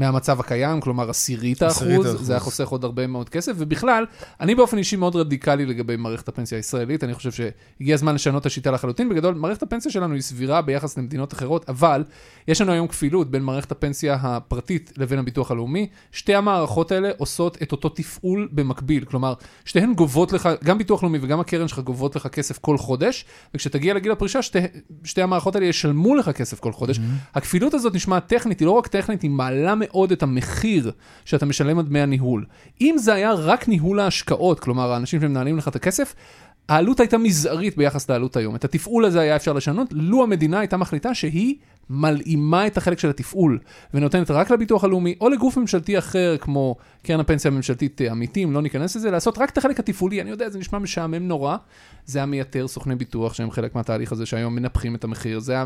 [0.00, 2.26] מהמצב הקיים, כלומר עשירית האחוז, האחוז.
[2.26, 4.04] זה היה חוסך עוד הרבה מאוד כסף, ובכלל,
[4.40, 8.46] אני באופן אישי מאוד רדיקלי לגבי מערכת הפנסיה הישראלית, אני חושב שהגיע הזמן לשנות את
[8.46, 12.04] השיטה לחלוטין, בגדול, מערכת הפנסיה שלנו היא סבירה ביחס למדינות אחרות, אבל
[12.48, 17.62] יש לנו היום כפילות בין מערכת הפנסיה הפרטית לבין הביטוח הלאומי, שתי המערכות האלה עושות
[17.62, 19.34] את אותו תפעול במקביל, כלומר,
[19.64, 23.24] שתיהן גובות לך, גם ביטוח לאומי וגם הקרן שלך גובות לך כסף כל חודש,
[23.54, 24.58] וכשתגיע לגיל הפרישה, שתי,
[25.04, 27.00] שתי המערכות האלה ישלמו לך כסף כל חודש.
[27.34, 30.90] הכפילות הזאת נשמעת טכנית, היא לא רק טכנית, היא מעלה מאוד את המחיר
[31.24, 32.44] שאתה משלם על דמי הניהול.
[32.80, 36.14] אם זה היה רק ניהול ההשקעות, כלומר, האנשים שמנהלים לך את הכסף,
[36.68, 38.56] העלות הייתה מזערית ביחס לעלות היום.
[38.56, 41.54] את התפעול הזה היה אפשר לשנות, לו המדינה הייתה מחליטה שהיא
[41.90, 43.58] מלאימה את החלק של התפעול,
[43.94, 48.62] ונותנת רק לביטוח הלאומי, או לגוף ממשלתי אחר, כמו קרן הפנסיה הממשלתית אה, עמיתים, לא
[48.62, 50.20] ניכנס לזה, לעשות רק את החלק התפעולי.
[50.20, 51.56] אני יודע, זה נשמע משעמם נורא.
[52.06, 55.40] זה היה מייתר סוכני ביטוח שהם חלק מהתהליך הזה, שהיום מנפחים את המחיר.
[55.40, 55.64] זה אה,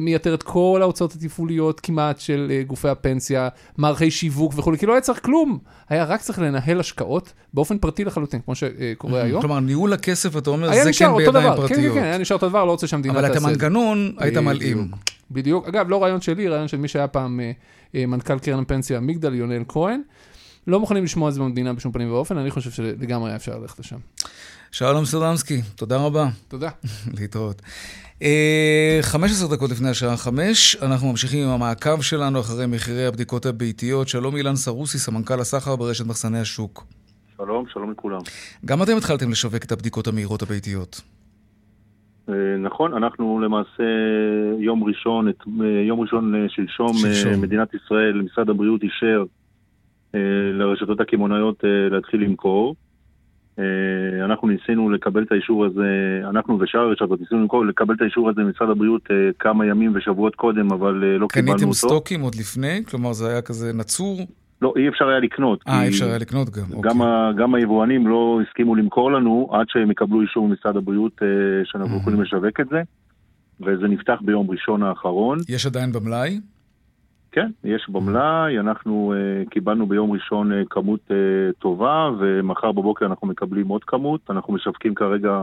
[0.00, 3.48] מייתר את כל ההוצאות התפעוליות כמעט של אה, גופי הפנסיה,
[3.78, 5.58] מערכי שיווק וכולי, כי לא היה צריך כלום.
[5.88, 9.40] היה רק צריך לנהל השקעות באופן פרטי לחלוטין, כמו שקורה היום.
[9.40, 11.94] כלומר, ניהול הכסף, אתה אומר, זה כן בידיים דבר, כן, כן, פרטיות.
[11.94, 13.48] כן, היה נשאר אותו דבר, לא רוצה שהמדינה אבל תעשה את את זה.
[13.48, 14.36] המנגנון היית.
[14.36, 14.90] מלאים.
[15.30, 15.68] בדיוק.
[15.68, 17.52] אגב, לא רעיון שלי, רעיון של מי שהיה פעם אה,
[17.94, 20.02] אה, מנכ"ל קרן הפנסיה מגדל, יונל כהן.
[20.66, 23.78] לא מוכנים לשמוע את זה במדינה בשום פנים ואופן, אני חושב שלגמרי היה אפשר ללכת
[23.78, 23.96] לשם.
[24.72, 26.28] שאול אמסטרדמסקי, תודה רבה.
[26.48, 26.70] תודה.
[27.18, 27.62] להתראות.
[28.22, 34.08] אה, 15 דקות לפני השעה 5, אנחנו ממשיכים עם המעקב שלנו אחרי מחירי הבדיקות הביתיות.
[34.08, 36.84] שלום אילן סרוסי, סמנכ"ל הסחר ברשת מחסני השוק.
[37.36, 38.20] שלום, שלום לכולם.
[38.64, 41.00] גם אתם התחלתם לשווק את הבדיקות המהירות הביתיות.
[42.28, 43.82] אה, נכון, אנחנו למעשה
[44.58, 47.42] יום ראשון, את- אה, יום ראשון שלשום, אה, שלשום.
[47.42, 49.24] מדינת ישראל, משרד הבריאות אישר
[50.54, 51.60] לרשתות הקמעונאיות
[51.90, 52.76] להתחיל למכור.
[54.24, 58.42] אנחנו ניסינו לקבל את האישור הזה, אנחנו ושאר הרשתות ניסינו למכור, לקבל את האישור הזה
[58.42, 59.02] ממשרד הבריאות
[59.38, 61.58] כמה ימים ושבועות קודם, אבל לא קיבלנו אותו.
[61.62, 62.84] קניתם סטוקים עוד לפני?
[62.90, 64.18] כלומר, זה היה כזה נצור?
[64.62, 65.60] לא, אי אפשר היה לקנות.
[65.68, 66.64] אה, אי אפשר היה לקנות גם.
[66.72, 66.90] אוקיי.
[66.90, 71.28] גם, ה, גם היבואנים לא הסכימו למכור לנו עד שהם יקבלו אישור ממשרד הבריאות אה,
[71.64, 72.00] שאנחנו Mhm.
[72.00, 72.82] יכולים לשווק את זה,
[73.60, 75.38] וזה נפתח ביום ראשון האחרון.
[75.48, 76.40] יש עדיין במלאי?
[77.32, 81.12] כן, יש במלאי, אנחנו uh, קיבלנו ביום ראשון uh, כמות uh,
[81.58, 84.20] טובה, ומחר בבוקר אנחנו מקבלים עוד כמות.
[84.30, 85.42] אנחנו משווקים כרגע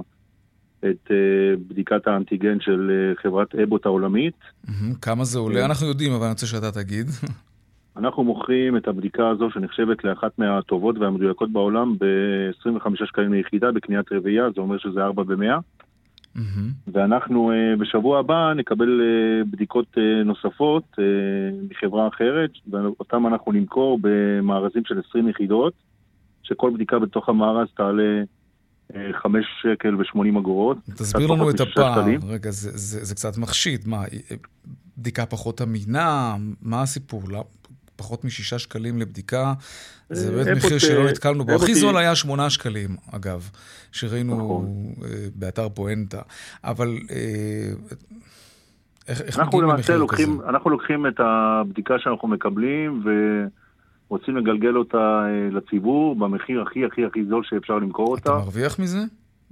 [0.80, 1.16] את אה,
[1.70, 4.34] בדיקת האנטיגן של אה, חברת אבוט העולמית.
[4.68, 7.05] מהמם, כמה זה עולה אנחנו יודעים, אבל אני רוצה שאתה תגיד.
[7.98, 14.50] אנחנו מוכרים את הבדיקה הזו שנחשבת לאחת מהטובות והמדויקות בעולם ב-25 שקלים ליחידה בקניית רביעייה,
[14.56, 15.36] זה אומר שזה 4 ב-100.
[16.36, 16.72] מהמם.
[16.88, 21.04] ואנחנו אה, בשבוע הבא נקבל אה, בדיקות אה, נוספות אה,
[21.70, 25.74] מחברה אחרת, ואותם אנחנו נמכור במארזים של 20 יחידות,
[26.44, 28.24] שכל בדיקה בתוך המארז תעלה
[28.96, 30.78] אה, 5 שקל ו-80 אגורות.
[30.86, 32.06] תסביר לנו את הפער.
[32.28, 33.88] רגע, זה, זה, זה קצת מחשיד.
[33.88, 34.04] מה,
[34.98, 36.36] בדיקה פחות אמינה?
[36.62, 37.22] מה הסיפור?
[37.28, 37.44] לא,
[37.96, 39.54] פחות משישה שקלים לבדיקה?
[40.10, 41.52] זה אה, באמת מחיר שלא נתקלנו בו.
[41.52, 43.50] הכי זול היה שמונה שקלים, אגב,
[43.91, 44.66] שראינו נכון.
[45.06, 46.22] אה, באתר פואנטה.
[46.64, 47.74] אבל אה,
[49.08, 50.24] איך, מגיעים למחיר כזה?
[50.50, 53.04] אנחנו לוקחים את הבדיקה שאנחנו מקבלים
[54.10, 58.44] ורוצים לגלגל אותה אה, לציבור במחיר הכי הכי הכי זול שאפשר למכור אתה אותה.
[58.44, 59.04] מרוויח מזה?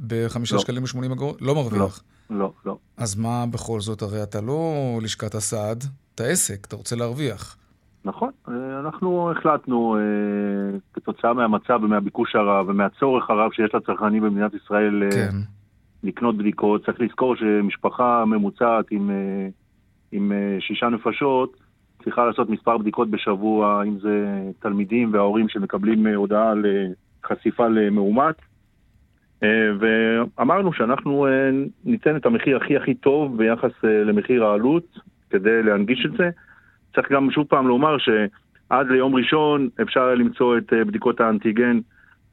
[0.07, 0.61] בחמישה לא.
[0.61, 1.41] שקלים ושמונים אגורות?
[1.41, 2.03] לא מרוויח.
[2.29, 2.77] לא, לא.
[2.97, 4.01] אז מה בכל זאת?
[4.01, 5.83] הרי אתה לא לשכת הסעד,
[6.15, 7.57] אתה עסק, אתה רוצה להרוויח.
[8.05, 15.03] נכון, אה, אנחנו החלטנו אה, כתוצאה מהמצב ומהביקוש הרב ומהצורך הרב שיש לצרכנים במדינת ישראל
[15.03, 15.37] אה, כן.
[16.03, 19.09] לקנות בדיקות, צריך לזכור שמשפחה ממוצעת עם,
[20.11, 21.57] עם שישה נפשות
[22.03, 26.53] צריכה לעשות מספר בדיקות בשבוע, אם זה תלמידים וההורים שמקבלים הודעה
[27.23, 28.35] לחשיפה למאומת.
[29.43, 29.47] אה,
[29.79, 31.27] ואמרנו שאנחנו
[31.85, 34.99] ניתן את המחיר הכי הכי טוב ביחס למחיר העלות
[35.29, 36.29] כדי להנגיש את זה.
[36.95, 41.79] צריך גם שוב פעם לומר שעד ליום ראשון אפשר היה למצוא את אה, בדיקות האנטיגן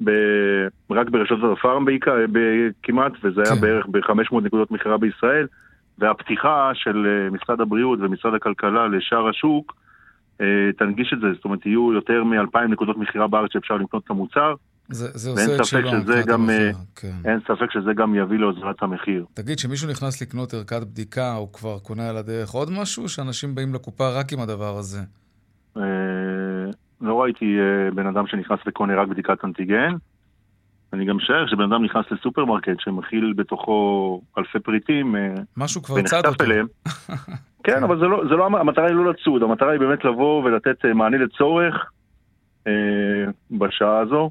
[0.05, 0.11] ב...
[0.91, 3.61] רק ברשתות הפארם בעיקר, ב- כמעט, וזה היה כן.
[3.61, 5.47] בערך ב-500 נקודות מכירה בישראל,
[5.99, 9.77] והפתיחה של אה, משרד הבריאות ומשרד הכלכלה לשאר השוק
[10.41, 14.11] אה, תנגיש את זה, זאת אומרת יהיו יותר מ-2,000 נקודות מכירה בארץ שאפשר לקנות את
[14.11, 14.55] המוצר,
[14.91, 15.91] זה, זה עושה את שלו.
[15.91, 17.13] אה, כן.
[17.25, 19.25] אין ספק שזה גם יביא להוזלת המחיר.
[19.35, 23.09] תגיד, כשמישהו נכנס לקנות ערכת בדיקה, הוא כבר קונה על הדרך עוד משהו?
[23.09, 25.01] שאנשים באים לקופה רק עם הדבר הזה?
[25.77, 25.83] אה,
[27.01, 29.95] לא ראיתי אה, בן אדם שנכנס וקונה רק בדיקת אנטיגן.
[30.93, 35.15] אני גם משער שבן אדם נכנס לסופרמרקט שמכיל בתוכו אלפי פריטים,
[35.57, 36.45] משהו כבר צד אותו.
[36.45, 36.67] אליהם.
[37.65, 40.45] כן, אבל זה לא, זה לא, המ- המטרה היא לא לצוד, המטרה היא באמת לבוא
[40.45, 41.75] ולתת מענה לצורך
[42.67, 42.73] אה,
[43.51, 44.31] בשעה הזו.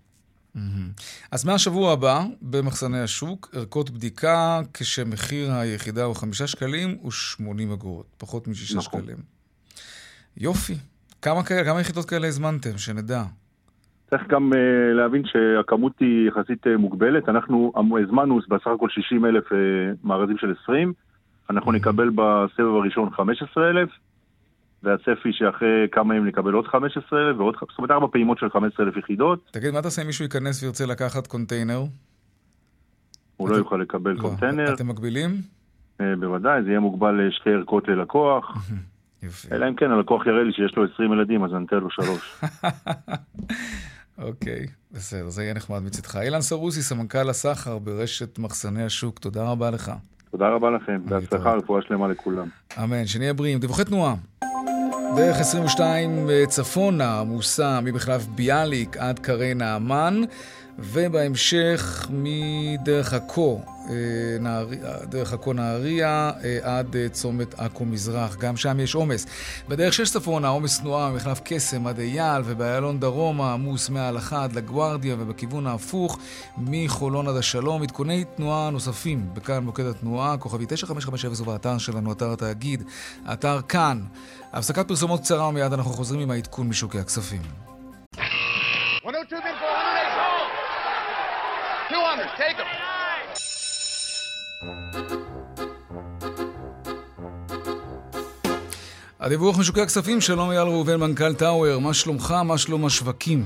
[1.32, 8.48] אז מהשבוע הבא, במחסני השוק, ערכות בדיקה, כשמחיר היחידה הוא חמישה שקלים ושמונים אגורות, פחות
[8.48, 9.02] משישה נכון.
[9.02, 9.18] שקלים.
[10.38, 10.76] יופי.
[11.22, 13.24] כמה כאלה, כמה יחידות כאלה הזמנתם, שנדע.
[14.10, 14.58] צריך גם uh,
[14.98, 17.30] להבין שהכמות היא יחסית uh, מוגבלת.
[17.30, 19.56] אנחנו אמ- הזמנו בסך הכל 60 אלף uh,
[20.04, 20.94] מארזים של 20,
[21.50, 23.90] אנחנו נקבל בסבב הראשון 15 אלף,
[24.88, 28.50] והצפי שאחרי כמה ימים נקבל עוד 15 אלף, ועוד, ח- זאת אומרת ארבע פעימות של
[28.50, 31.84] 15 אלף יחידות, תגיד, מה תעשה אם מישהו ייכנס וירצה לקחת קונטיינר?
[33.38, 34.22] הוא לא אתם- יוכל לקבל לא.
[34.22, 35.32] קונטיינר, אתם מגבילים?
[35.98, 38.46] uh, בוודאי, זה יהיה מוגבל לשתי ערכות ללקוח,
[39.24, 39.48] יופי.
[39.52, 42.42] אלא אם כן הלקוח יראה לי שיש לו 20 ילדים, אז אני אתן לו שלוש.
[44.18, 46.16] אוקיי, בסדר, זה יהיה נחמד מצדך.
[46.16, 49.92] אילן סרוסי, סמנכ"ל הסחר ברשת מחסני השוק, תודה רבה לך.
[50.32, 52.48] תודה רבה לכם, בהצלחה, רפואה שלמה לכולם.
[52.84, 53.60] אמן, שנהיה בריאים.
[53.60, 54.16] דיווחי תנועה.
[55.18, 60.22] דרך 22 אה, צפונה עמוסה ממחלף ביאליק עד קרי נעמן,
[60.80, 64.64] ובהמשך מדרך עכו, אה,
[65.10, 68.36] דרך עכו נהריה אה, עד אה, צומת עכו מזרח.
[68.36, 69.26] גם שם יש עומס.
[69.70, 75.16] בדרך 6 צפונה עומס תנועה ממחלף קסם עד אייל, ובאיילון דרומה עמוס מההלכה עד לגוארדיה,
[75.20, 76.20] ובכיוון ההפוך
[76.58, 77.84] מחולון עד השלום.
[77.84, 82.84] עדכוני תנועה נוספים בכאן מוקד התנועה, כוכבי 9550 ובאתר שלנו, אתר התאגיד,
[83.34, 84.02] אתר כאן.
[84.54, 87.77] הפסקת פרסומות קצרה ומיד אנחנו חוזרים עם העדכון משוקי הכספים.
[92.28, 92.68] 200, take them.
[99.20, 102.34] הדיווח משוקי הכספים, שלום אייל ראובן, מנכ"ל טאוור, מה שלומך?
[102.48, 103.40] מה שלום השווקים?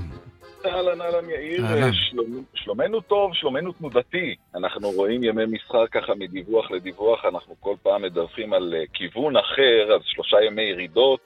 [0.66, 1.66] אהלן, אהלן, יאיר.
[1.66, 1.92] אהלן.
[1.94, 4.36] שלומ- שלומנו טוב, שלומנו תנודתי.
[4.56, 9.96] אנחנו רואים ימי מסחר ככה מדיווח לדיווח, אנחנו כל פעם מדווחים על אה, כיוון אחר,
[9.96, 11.20] אז שלושה ימי ירידות,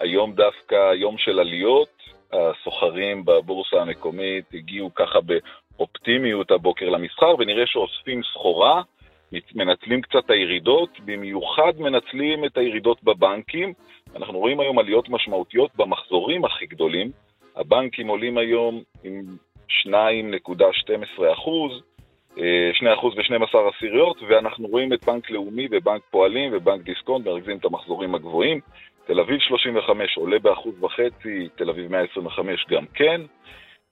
[0.00, 1.88] היום דווקא יום של עליות.
[2.32, 5.18] הסוחרים בבורסה המקומית הגיעו ככה
[5.82, 8.82] באופטימיות הבוקר למסחר, ונראה שאוספים סחורה,
[9.54, 13.72] מנצלים קצת הירידות, במיוחד מנצלים את הירידות בבנקים.
[14.16, 17.10] אנחנו רואים היום עליות משמעותיות במחזורים הכי גדולים.
[17.56, 19.22] הבנקים עולים היום עם
[19.86, 21.82] 2.12 אחוז,
[22.72, 27.64] 2 אחוז ו-12 עשיריות, ואנחנו רואים את בנק לאומי ובנק פועלים ובנק דיסקונט מרכזים את
[27.64, 28.60] המחזורים הגבוהים.
[29.06, 33.20] תל אביב 35 עולה באחוז וחצי, תל אביב 125 גם כן.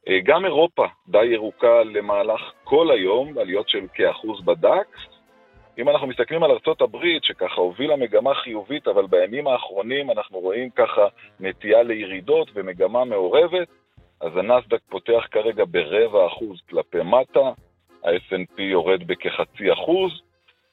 [0.09, 5.21] אה, גם אירופה די ירוקה למהלך כל היום, עליות של כאחוז בדקס,
[5.79, 10.71] אם אנחנו מסתכלים על ארצות הברית, שככה הובילה מגמה חיובית, אבל בימים האחרונים אנחנו רואים
[10.71, 11.07] ככה
[11.41, 13.69] נטייה לירידות ומגמה מעורבת,
[14.21, 17.53] אז הנסדק פותח כרגע ברבע אחוז כלפי מטה,
[18.05, 20.13] ה-S&P יורד בכחצי אחוז,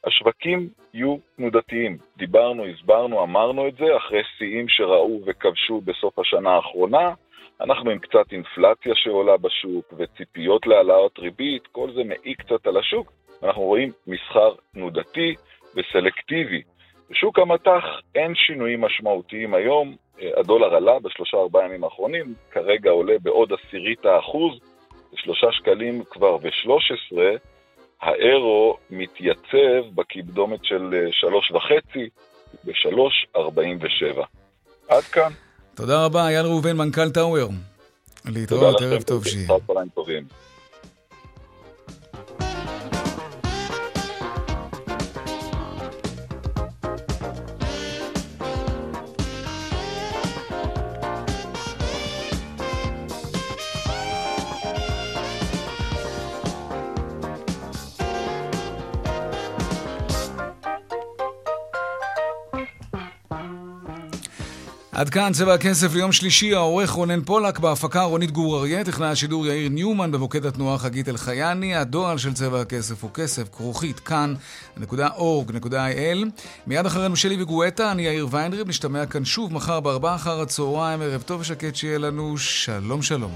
[0.03, 1.97] השווקים יהיו תנודתיים.
[2.17, 7.13] דיברנו, הסברנו, אמרנו את זה, אחרי שיאים שראו וכבשו בסוף השנה האחרונה.
[7.61, 13.11] אנחנו עם קצת אינפלציה שעולה בשוק וציפיות להעלאות ריבית, כל זה מעיק קצת על השוק,
[13.41, 15.35] ואנחנו רואים מסחר תנודתי
[15.75, 16.61] וסלקטיבי.
[17.09, 17.83] בשוק המטח
[18.15, 19.95] אין שינויים משמעותיים היום,
[20.37, 24.59] הדולר עלה בשלושה ארבעה ימים האחרונים, כרגע עולה בעוד עשירית האחוז,
[25.13, 27.31] בשלושה שקלים כבר ושלוש עשרה,
[28.01, 32.09] האירו מתייצב בקידומת של שלוש וחצי
[32.65, 34.25] בשלוש ארבעים ושבע.
[34.89, 35.46] עד כאן.
[35.77, 37.51] תודה רבה, אייל ראובן, מנכ"ל טאוור.
[38.25, 39.47] להתראות, ערב טוב שיהיה.
[64.97, 69.47] עד כאן צבע הכסף ליום שלישי, העורך רונן פולק, בהפקה רונית גור אריה, טכנאי השידור
[69.47, 74.81] יאיר ניומן, במוקד התנועה חגית אלחייני, הדואל של צבע הכסף הוא כסף, כרוכית, כאן.org.il.
[76.67, 81.21] מיד אחרינו שלי וגואטה, אני יאיר ויינריב, נשתמע כאן שוב מחר בארבעה אחר הצהריים, ערב
[81.21, 83.31] טוב ושקט שיהיה לנו, שלום שלום.